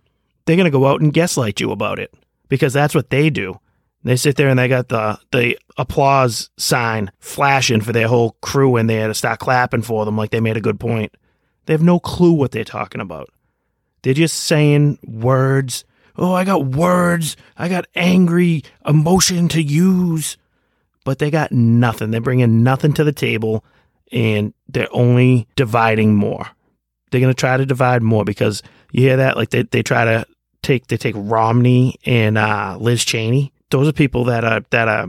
They're 0.44 0.56
gonna 0.56 0.70
go 0.70 0.86
out 0.86 1.00
and 1.00 1.12
gaslight 1.12 1.60
you 1.60 1.70
about 1.70 2.00
it 2.00 2.12
because 2.48 2.72
that's 2.72 2.96
what 2.96 3.10
they 3.10 3.30
do. 3.30 3.60
They 4.04 4.16
sit 4.16 4.36
there 4.36 4.48
and 4.48 4.58
they 4.58 4.68
got 4.68 4.88
the 4.88 5.18
the 5.32 5.58
applause 5.76 6.50
sign 6.56 7.10
flashing 7.18 7.80
for 7.80 7.92
their 7.92 8.08
whole 8.08 8.36
crew 8.40 8.76
in 8.76 8.86
there 8.86 9.08
to 9.08 9.14
start 9.14 9.40
clapping 9.40 9.82
for 9.82 10.04
them 10.04 10.16
like 10.16 10.30
they 10.30 10.40
made 10.40 10.56
a 10.56 10.62
good 10.62 10.80
point. 10.80 11.14
They 11.66 11.74
have 11.74 11.82
no 11.82 11.98
clue 11.98 12.32
what 12.32 12.52
they're 12.52 12.64
talking 12.64 13.00
about. 13.00 13.28
They're 14.02 14.14
just 14.14 14.36
saying 14.44 14.98
words. 15.04 15.84
Oh, 16.16 16.32
I 16.32 16.44
got 16.44 16.66
words. 16.66 17.36
I 17.56 17.68
got 17.68 17.86
angry 17.94 18.64
emotion 18.86 19.48
to 19.48 19.62
use. 19.62 20.36
But 21.04 21.18
they 21.18 21.30
got 21.30 21.52
nothing. 21.52 22.10
They're 22.10 22.20
bringing 22.20 22.62
nothing 22.62 22.92
to 22.94 23.04
the 23.04 23.12
table 23.12 23.64
and 24.12 24.54
they're 24.68 24.88
only 24.92 25.46
dividing 25.56 26.14
more. 26.14 26.46
They're 27.10 27.20
going 27.20 27.32
to 27.32 27.38
try 27.38 27.56
to 27.56 27.66
divide 27.66 28.02
more 28.02 28.24
because 28.24 28.62
you 28.92 29.02
hear 29.02 29.16
that? 29.18 29.36
Like 29.36 29.50
they, 29.50 29.62
they 29.62 29.82
try 29.82 30.04
to 30.04 30.26
take, 30.62 30.86
they 30.86 30.96
take 30.96 31.14
Romney 31.16 31.96
and 32.04 32.36
uh, 32.36 32.76
Liz 32.80 33.04
Cheney. 33.04 33.52
Those 33.70 33.88
are 33.88 33.92
people 33.92 34.24
that 34.24 34.44
are, 34.44 34.64
that 34.70 34.88
are 34.88 35.08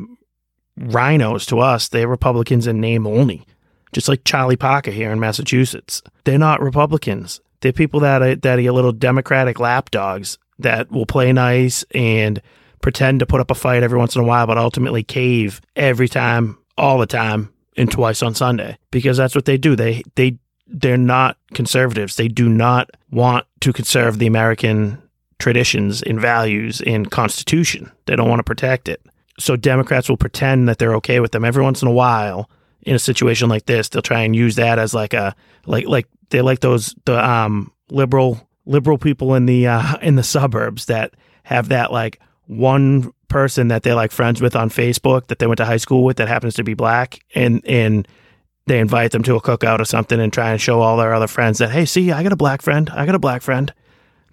RINOs 0.80 1.46
to 1.48 1.60
us. 1.60 1.90
They're 1.90 2.08
Republicans 2.08 2.68
in 2.68 2.80
name 2.80 3.08
only, 3.08 3.46
just 3.94 4.08
like 4.08 4.24
Charlie 4.24 4.56
Baker 4.56 4.92
here 4.92 5.12
in 5.12 5.20
Massachusetts. 5.20 6.02
They're 6.24 6.38
not 6.38 6.62
Republicans. 6.62 7.42
They're 7.62 7.74
people 7.74 8.00
that 8.02 8.22
are, 8.22 8.36
that 8.36 8.60
are 8.60 8.72
little 8.72 8.92
Democratic 8.92 9.60
lapdogs 9.60 10.38
that 10.60 10.92
will 10.92 11.06
play 11.06 11.34
nice 11.34 11.84
and 11.94 12.42
pretend 12.82 13.20
to 13.20 13.26
put 13.26 13.42
up 13.42 13.52
a 13.52 13.56
fight 13.56 13.84
every 13.84 13.98
once 13.98 14.16
in 14.16 14.22
a 14.22 14.26
while, 14.26 14.48
but 14.48 14.58
ultimately 14.58 15.04
cave 15.04 15.62
every 15.76 16.08
time, 16.08 16.58
all 16.78 16.98
the 16.98 17.06
time, 17.06 17.54
and 17.78 17.92
twice 17.92 18.22
on 18.22 18.36
Sunday 18.36 18.78
because 18.92 19.18
that's 19.18 19.36
what 19.36 19.46
they 19.46 19.58
do. 19.58 19.76
They 19.76 20.04
they 20.16 20.38
they're 20.68 20.98
not 20.98 21.38
conservatives. 21.54 22.16
They 22.16 22.28
do 22.28 22.50
not 22.50 22.92
want 23.10 23.46
to 23.62 23.74
conserve 23.74 24.20
the 24.20 24.28
American 24.28 25.02
traditions 25.40 26.02
and 26.04 26.20
values 26.20 26.82
and 26.82 27.10
constitution. 27.10 27.92
They 28.06 28.16
don't 28.16 28.30
want 28.30 28.40
to 28.40 28.44
protect 28.44 28.88
it. 28.88 29.02
So 29.40 29.56
Democrats 29.56 30.10
will 30.10 30.18
pretend 30.18 30.68
that 30.68 30.78
they're 30.78 30.96
okay 30.96 31.20
with 31.20 31.32
them 31.32 31.46
every 31.46 31.64
once 31.64 31.82
in 31.82 31.88
a 31.88 31.94
while. 31.94 32.50
In 32.84 32.96
a 32.96 33.00
situation 33.00 33.50
like 33.50 33.66
this, 33.66 33.90
they'll 33.90 34.02
try 34.02 34.22
and 34.22 34.36
use 34.36 34.56
that 34.56 34.80
as 34.80 34.94
like 34.94 35.14
a 35.14 35.36
like 35.66 35.88
like 35.88 36.08
they're 36.30 36.44
like 36.44 36.60
those 36.60 36.96
the 37.06 37.26
um 37.28 37.72
liberal 37.90 38.48
liberal 38.66 38.98
people 38.98 39.36
in 39.36 39.46
the 39.46 39.68
uh, 39.68 39.98
in 40.02 40.16
the 40.16 40.24
suburbs 40.24 40.86
that 40.86 41.14
have 41.44 41.70
that 41.70 41.92
like 41.92 42.20
one 42.48 43.12
person 43.28 43.68
that 43.68 43.84
they're 43.84 43.96
like 43.96 44.12
friends 44.12 44.42
with 44.42 44.56
on 44.56 44.70
Facebook 44.70 45.28
that 45.28 45.40
they 45.40 45.48
went 45.48 45.58
to 45.58 45.66
high 45.66 45.78
school 45.78 46.04
with 46.04 46.18
that 46.18 46.28
happens 46.28 46.56
to 46.56 46.64
be 46.64 46.74
black 46.74 47.20
and 47.36 47.62
and 47.66 48.08
they 48.66 48.80
invite 48.80 49.12
them 49.12 49.24
to 49.24 49.36
a 49.36 49.42
cookout 49.42 49.80
or 49.80 49.86
something 49.86 50.20
and 50.20 50.34
try 50.34 50.52
and 50.52 50.62
show 50.62 50.82
all 50.82 50.98
their 50.98 51.14
other 51.14 51.28
friends 51.28 51.60
that 51.60 51.70
hey 51.70 51.86
see 51.86 52.12
I 52.12 52.24
got 52.24 52.32
a 52.32 52.38
black 52.38 52.62
friend 52.62 52.90
I 52.90 53.06
got 53.06 53.16
a 53.16 53.20
black 53.20 53.42
friend 53.42 53.74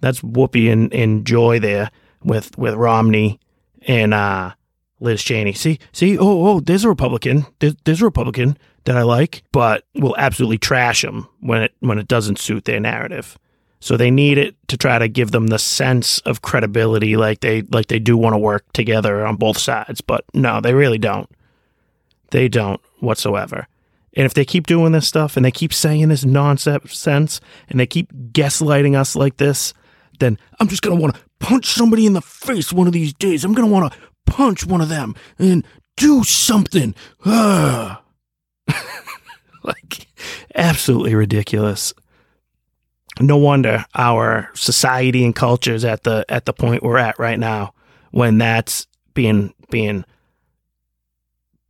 that's 0.01 0.21
Whoopi 0.21 0.73
and, 0.73 0.93
and 0.93 1.27
Joy 1.27 1.59
there 1.59 1.91
with 2.23 2.57
with 2.59 2.75
Romney 2.75 3.41
and 3.83 4.15
uh, 4.15 4.53
Liz 5.01 5.23
Cheney 5.23 5.53
see 5.53 5.79
see 5.93 6.19
oh 6.19 6.47
oh 6.47 6.61
there's 6.61 6.85
a 6.85 6.89
Republican 6.89 7.47
there's, 7.59 7.75
there's 7.85 8.03
a 8.03 8.07
Republican 8.07 8.57
that 8.85 8.97
I 8.97 9.03
like 9.03 9.43
but 9.53 9.85
will 9.95 10.17
absolutely 10.19 10.59
trash 10.59 11.03
them 11.03 11.29
when 11.41 11.63
it 11.63 11.75
when 11.81 11.99
it 11.99 12.09
doesn't 12.09 12.39
suit 12.39 12.65
their 12.65 12.81
narrative 12.81 13.39
so 13.81 13.97
they 13.97 14.11
need 14.11 14.39
it 14.39 14.57
to 14.69 14.77
try 14.77 14.99
to 14.99 15.09
give 15.09 15.31
them 15.31 15.49
the 15.49 15.59
sense 15.59 16.19
of 16.21 16.43
credibility, 16.43 17.17
like 17.17 17.41
they 17.41 17.63
like 17.63 17.89
they 17.89 17.99
do 17.99 18.17
want 18.17 18.35
to 18.35 18.39
work 18.39 18.65
together 18.73 19.25
on 19.25 19.37
both 19.37 19.59
sides. 19.59 20.01
But 20.01 20.25
no, 20.35 20.61
they 20.61 20.75
really 20.75 20.99
don't. 20.99 21.31
They 22.31 22.49
don't 22.49 22.81
whatsoever. 23.01 23.69
And 24.15 24.25
if 24.25 24.33
they 24.33 24.47
keep 24.47 24.67
doing 24.67 24.93
this 24.93 25.07
stuff 25.07 25.37
and 25.37 25.45
they 25.45 25.51
keep 25.51 25.75
saying 25.75 26.09
this 26.09 26.25
nonsense 26.25 27.41
and 27.69 27.79
they 27.79 27.87
keep 27.87 28.13
gaslighting 28.33 28.97
us 28.97 29.15
like 29.15 29.37
this, 29.37 29.75
then 30.19 30.39
I'm 30.61 30.69
just 30.69 30.83
gonna 30.83 31.01
want 31.01 31.15
to 31.15 31.21
punch 31.39 31.67
somebody 31.67 32.07
in 32.07 32.13
the 32.13 32.21
face 32.21 32.73
one 32.73 32.87
of 32.87 32.93
these 32.93 33.13
days. 33.13 33.45
I'm 33.45 33.55
gonna 33.55 33.67
want 33.67 33.93
to 33.93 33.99
punch 34.27 34.67
one 34.67 34.81
of 34.81 34.89
them 34.89 35.15
and 35.39 35.65
do 35.97 36.25
something. 36.25 36.95
like 37.25 37.99
absolutely 40.55 41.15
ridiculous 41.15 41.93
no 43.21 43.37
wonder 43.37 43.85
our 43.95 44.51
society 44.55 45.25
and 45.25 45.35
culture 45.35 45.75
is 45.75 45.85
at 45.85 46.03
the 46.03 46.25
at 46.29 46.45
the 46.45 46.53
point 46.53 46.83
we're 46.83 46.99
at 46.99 47.19
right 47.19 47.39
now 47.39 47.73
when 48.11 48.39
that's 48.39 48.87
being 49.15 49.55
being 49.71 50.05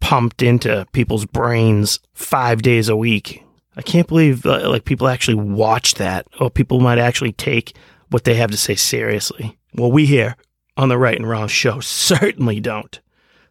pumped 0.01 0.43
into 0.43 0.87
people's 0.93 1.25
brains 1.25 2.01
five 2.15 2.63
days 2.63 2.89
a 2.89 2.97
week. 2.97 3.43
I 3.77 3.83
can't 3.83 4.09
believe 4.09 4.47
uh, 4.47 4.69
like 4.69 4.85
people 4.85 5.09
actually 5.09 5.35
watch 5.35 5.95
that, 5.95 6.27
or 6.41 6.51
people 6.51 6.81
might 6.81 6.99
actually 6.99 7.33
take 7.33 7.77
what 8.11 8.25
they 8.25 8.35
have 8.35 8.51
to 8.51 8.57
say 8.57 8.75
seriously. 8.75 9.59
Well, 9.75 9.93
we 9.93 10.07
here 10.07 10.37
on 10.77 10.89
the 10.89 10.99
Right 10.99 11.17
and 11.17 11.29
Wrong 11.29 11.49
show 11.49 11.81
certainly 11.81 12.61
don't. 12.61 13.01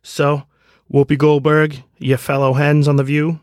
So, 0.02 0.44
Whoopi 0.92 1.18
Goldberg, 1.18 1.84
your 1.98 2.18
fellow 2.18 2.54
hens 2.54 2.88
on 2.88 2.96
the 2.96 3.04
View, 3.04 3.40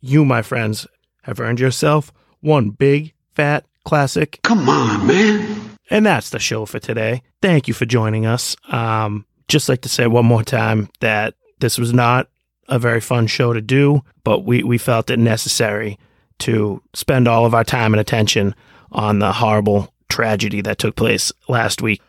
you, 0.00 0.24
my 0.24 0.42
friends, 0.42 0.86
have 1.22 1.40
earned 1.40 1.60
yourself 1.60 2.12
one 2.40 2.70
big 2.70 3.12
fat 3.34 3.64
classic. 3.84 4.40
Come 4.42 4.68
on, 4.68 5.06
man. 5.06 5.76
And 5.90 6.06
that's 6.06 6.30
the 6.30 6.38
show 6.38 6.66
for 6.66 6.78
today. 6.78 7.22
Thank 7.42 7.68
you 7.68 7.74
for 7.74 7.84
joining 7.84 8.26
us. 8.26 8.56
Um, 8.68 9.26
just 9.48 9.68
like 9.68 9.82
to 9.82 9.88
say 9.88 10.06
one 10.06 10.26
more 10.26 10.44
time 10.44 10.88
that 11.00 11.34
this 11.58 11.78
was 11.78 11.92
not 11.92 12.28
a 12.68 12.78
very 12.78 13.00
fun 13.00 13.26
show 13.26 13.52
to 13.52 13.60
do, 13.60 14.02
but 14.24 14.44
we, 14.44 14.62
we 14.62 14.78
felt 14.78 15.10
it 15.10 15.18
necessary 15.18 15.98
to 16.38 16.82
spend 16.94 17.28
all 17.28 17.44
of 17.44 17.54
our 17.54 17.64
time 17.64 17.92
and 17.92 18.00
attention 18.00 18.54
on 18.92 19.18
the 19.18 19.32
horrible 19.32 19.92
tragedy 20.10 20.60
that 20.62 20.78
took 20.78 20.96
place 20.96 21.32
last 21.48 21.80
week. 21.82 22.02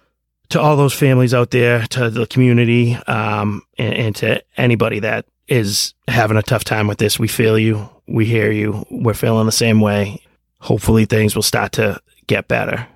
To 0.49 0.59
all 0.59 0.75
those 0.75 0.93
families 0.93 1.33
out 1.33 1.51
there, 1.51 1.87
to 1.87 2.09
the 2.09 2.27
community, 2.27 2.95
um, 3.07 3.61
and, 3.77 3.93
and 3.93 4.15
to 4.17 4.43
anybody 4.57 4.99
that 4.99 5.25
is 5.47 5.93
having 6.09 6.35
a 6.35 6.43
tough 6.43 6.65
time 6.65 6.87
with 6.87 6.97
this, 6.97 7.17
we 7.17 7.29
feel 7.29 7.57
you. 7.57 7.89
We 8.05 8.25
hear 8.25 8.51
you. 8.51 8.85
We're 8.91 9.13
feeling 9.13 9.45
the 9.45 9.53
same 9.53 9.79
way 9.79 10.21
hopefully 10.61 11.05
things 11.05 11.35
will 11.35 11.43
start 11.43 11.73
to 11.73 11.99
get 12.27 12.47
better. 12.47 12.87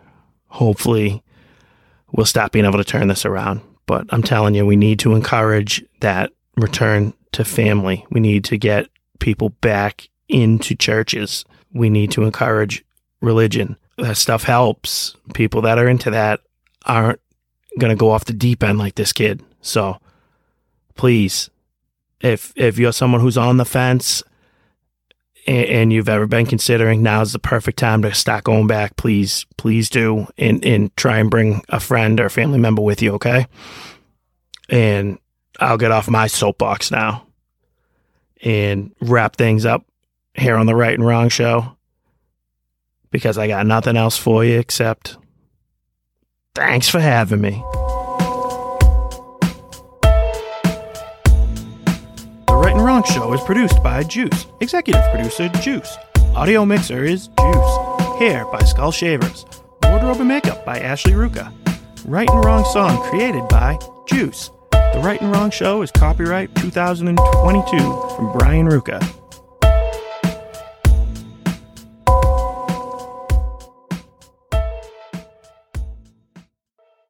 Hopefully 0.48 1.22
we'll 2.12 2.26
stop 2.26 2.52
being 2.52 2.66
able 2.66 2.78
to 2.78 2.84
turn 2.84 3.08
this 3.10 3.26
around. 3.26 3.62
But 3.88 4.06
I'm 4.10 4.24
telling 4.24 4.56
you, 4.56 4.66
we 4.66 4.76
need 4.76 5.00
to 5.00 5.16
encourage 5.16 5.84
that 6.00 6.32
return 6.56 7.14
to 7.34 7.44
family. 7.44 8.06
We 8.10 8.20
need 8.20 8.46
to 8.46 8.58
get 8.58 8.88
people 9.20 9.50
back 9.50 10.08
into 10.30 10.76
churches. 10.76 11.44
We 11.74 11.90
need 11.90 12.12
to 12.12 12.24
encourage 12.24 12.85
religion. 13.26 13.78
That 13.98 14.18
stuff 14.18 14.44
helps. 14.44 15.16
People 15.34 15.62
that 15.62 15.78
are 15.78 15.88
into 15.88 16.12
that 16.12 16.42
aren't 16.86 17.20
going 17.80 17.92
to 17.92 18.00
go 18.00 18.12
off 18.12 18.26
the 18.26 18.34
deep 18.34 18.64
end 18.64 18.78
like 18.78 18.96
this 18.96 19.14
kid. 19.14 19.44
So 19.62 20.00
please, 20.96 21.50
if 22.22 22.54
if 22.56 22.78
you're 22.78 22.94
someone 22.94 23.22
who's 23.22 23.38
on 23.38 23.58
the 23.58 23.66
fence, 23.66 24.24
and, 25.48 25.94
you've 25.94 26.10
ever 26.10 26.26
been 26.26 26.46
considering, 26.46 27.04
now's 27.04 27.32
the 27.32 27.40
perfect 27.40 27.78
time 27.78 28.02
to 28.02 28.14
start 28.16 28.44
going 28.44 28.66
back. 28.66 28.96
Please, 28.96 29.46
please 29.58 29.90
do, 29.90 30.28
and 30.38 30.66
and 30.66 30.96
try 30.98 31.20
and 31.20 31.30
bring 31.30 31.62
a 31.70 31.80
friend 31.80 32.20
or 32.20 32.30
family 32.30 32.60
member 32.60 32.82
with 32.82 33.02
you. 33.02 33.14
Okay, 33.14 33.46
and 34.70 35.20
I'll 35.60 35.78
get 35.78 35.92
off 35.92 36.10
my 36.10 36.28
soapbox 36.28 36.92
now 36.92 37.28
and 38.44 38.94
wrap 39.02 39.36
things 39.36 39.66
up 39.66 39.86
here 40.34 40.56
on 40.56 40.66
the 40.66 40.76
Right 40.76 40.94
and 40.94 41.06
Wrong 41.06 41.30
show 41.30 41.75
because 43.16 43.38
I 43.38 43.48
got 43.48 43.66
nothing 43.66 43.96
else 43.96 44.18
for 44.18 44.44
you 44.44 44.60
except 44.60 45.16
thanks 46.54 46.90
for 46.90 47.00
having 47.00 47.40
me. 47.40 47.52
The 52.46 52.56
Right 52.58 52.74
and 52.74 52.84
Wrong 52.84 53.06
Show 53.06 53.32
is 53.32 53.40
produced 53.40 53.82
by 53.82 54.04
Juice. 54.04 54.48
Executive 54.60 55.02
producer 55.12 55.48
Juice. 55.62 55.96
Audio 56.36 56.66
mixer 56.66 57.06
is 57.06 57.30
Juice. 57.40 57.78
Hair 58.20 58.48
by 58.52 58.60
Skull 58.66 58.92
Shavers. 58.92 59.46
Wardrobe 59.84 60.20
and 60.20 60.28
makeup 60.28 60.66
by 60.66 60.80
Ashley 60.80 61.14
Ruka. 61.14 61.54
Right 62.04 62.30
and 62.30 62.44
Wrong 62.44 62.66
song 62.66 62.98
created 63.10 63.48
by 63.48 63.80
Juice. 64.10 64.52
The 64.72 65.00
Right 65.02 65.22
and 65.22 65.32
Wrong 65.32 65.52
Show 65.52 65.84
is 65.84 65.92
copyright 65.92 66.54
2022 66.56 67.78
from 68.18 68.34
Brian 68.34 68.68
Ruka. 68.68 69.00